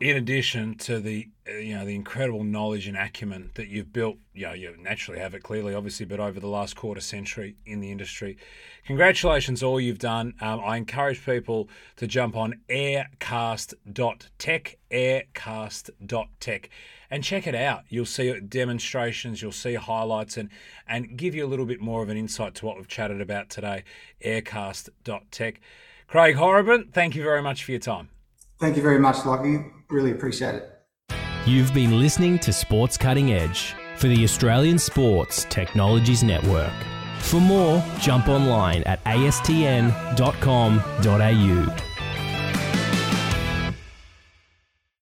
in 0.00 0.16
addition 0.16 0.76
to 0.76 0.98
the 0.98 1.28
uh, 1.46 1.56
you 1.56 1.76
know 1.76 1.84
the 1.84 1.94
incredible 1.94 2.42
knowledge 2.42 2.86
and 2.86 2.96
acumen 2.96 3.50
that 3.54 3.68
you've 3.68 3.92
built. 3.92 4.16
You 4.34 4.46
know, 4.46 4.54
you 4.54 4.74
naturally 4.80 5.20
have 5.20 5.34
it 5.34 5.42
clearly, 5.42 5.74
obviously, 5.74 6.06
but 6.06 6.20
over 6.20 6.40
the 6.40 6.48
last 6.48 6.74
quarter 6.74 7.02
century 7.02 7.56
in 7.66 7.80
the 7.80 7.90
industry. 7.90 8.38
Congratulations, 8.86 9.62
all 9.62 9.78
you've 9.78 9.98
done. 9.98 10.32
Um, 10.40 10.62
I 10.64 10.78
encourage 10.78 11.22
people 11.24 11.68
to 11.96 12.06
jump 12.06 12.34
on 12.34 12.60
aircast.tech, 12.70 14.78
aircast.tech 14.90 16.70
and 17.10 17.24
check 17.24 17.46
it 17.46 17.54
out. 17.54 17.84
You'll 17.88 18.06
see 18.06 18.40
demonstrations, 18.40 19.42
you'll 19.42 19.52
see 19.52 19.74
highlights, 19.74 20.38
and 20.38 20.48
and 20.88 21.16
give 21.16 21.34
you 21.34 21.44
a 21.44 21.48
little 21.48 21.66
bit 21.66 21.80
more 21.80 22.02
of 22.02 22.08
an 22.08 22.16
insight 22.16 22.54
to 22.56 22.66
what 22.66 22.76
we've 22.76 22.88
chatted 22.88 23.20
about 23.20 23.50
today. 23.50 23.84
Aircast.tech. 24.24 25.60
Craig 26.06 26.36
Horobin, 26.36 26.92
thank 26.92 27.14
you 27.14 27.22
very 27.22 27.42
much 27.42 27.64
for 27.64 27.70
your 27.70 27.80
time. 27.80 28.08
Thank 28.60 28.76
you 28.76 28.82
very 28.82 28.98
much, 28.98 29.24
Lockie. 29.24 29.64
Really 29.88 30.12
appreciate 30.12 30.54
it. 30.54 30.70
You've 31.46 31.72
been 31.72 31.98
listening 31.98 32.38
to 32.40 32.52
Sports 32.52 32.98
Cutting 32.98 33.32
Edge 33.32 33.74
for 33.96 34.08
the 34.08 34.22
Australian 34.22 34.78
Sports 34.78 35.46
Technologies 35.48 36.22
Network. 36.22 36.72
For 37.20 37.40
more, 37.40 37.82
jump 37.98 38.28
online 38.28 38.82
at 38.84 39.02
astn.com.au. 39.04 39.90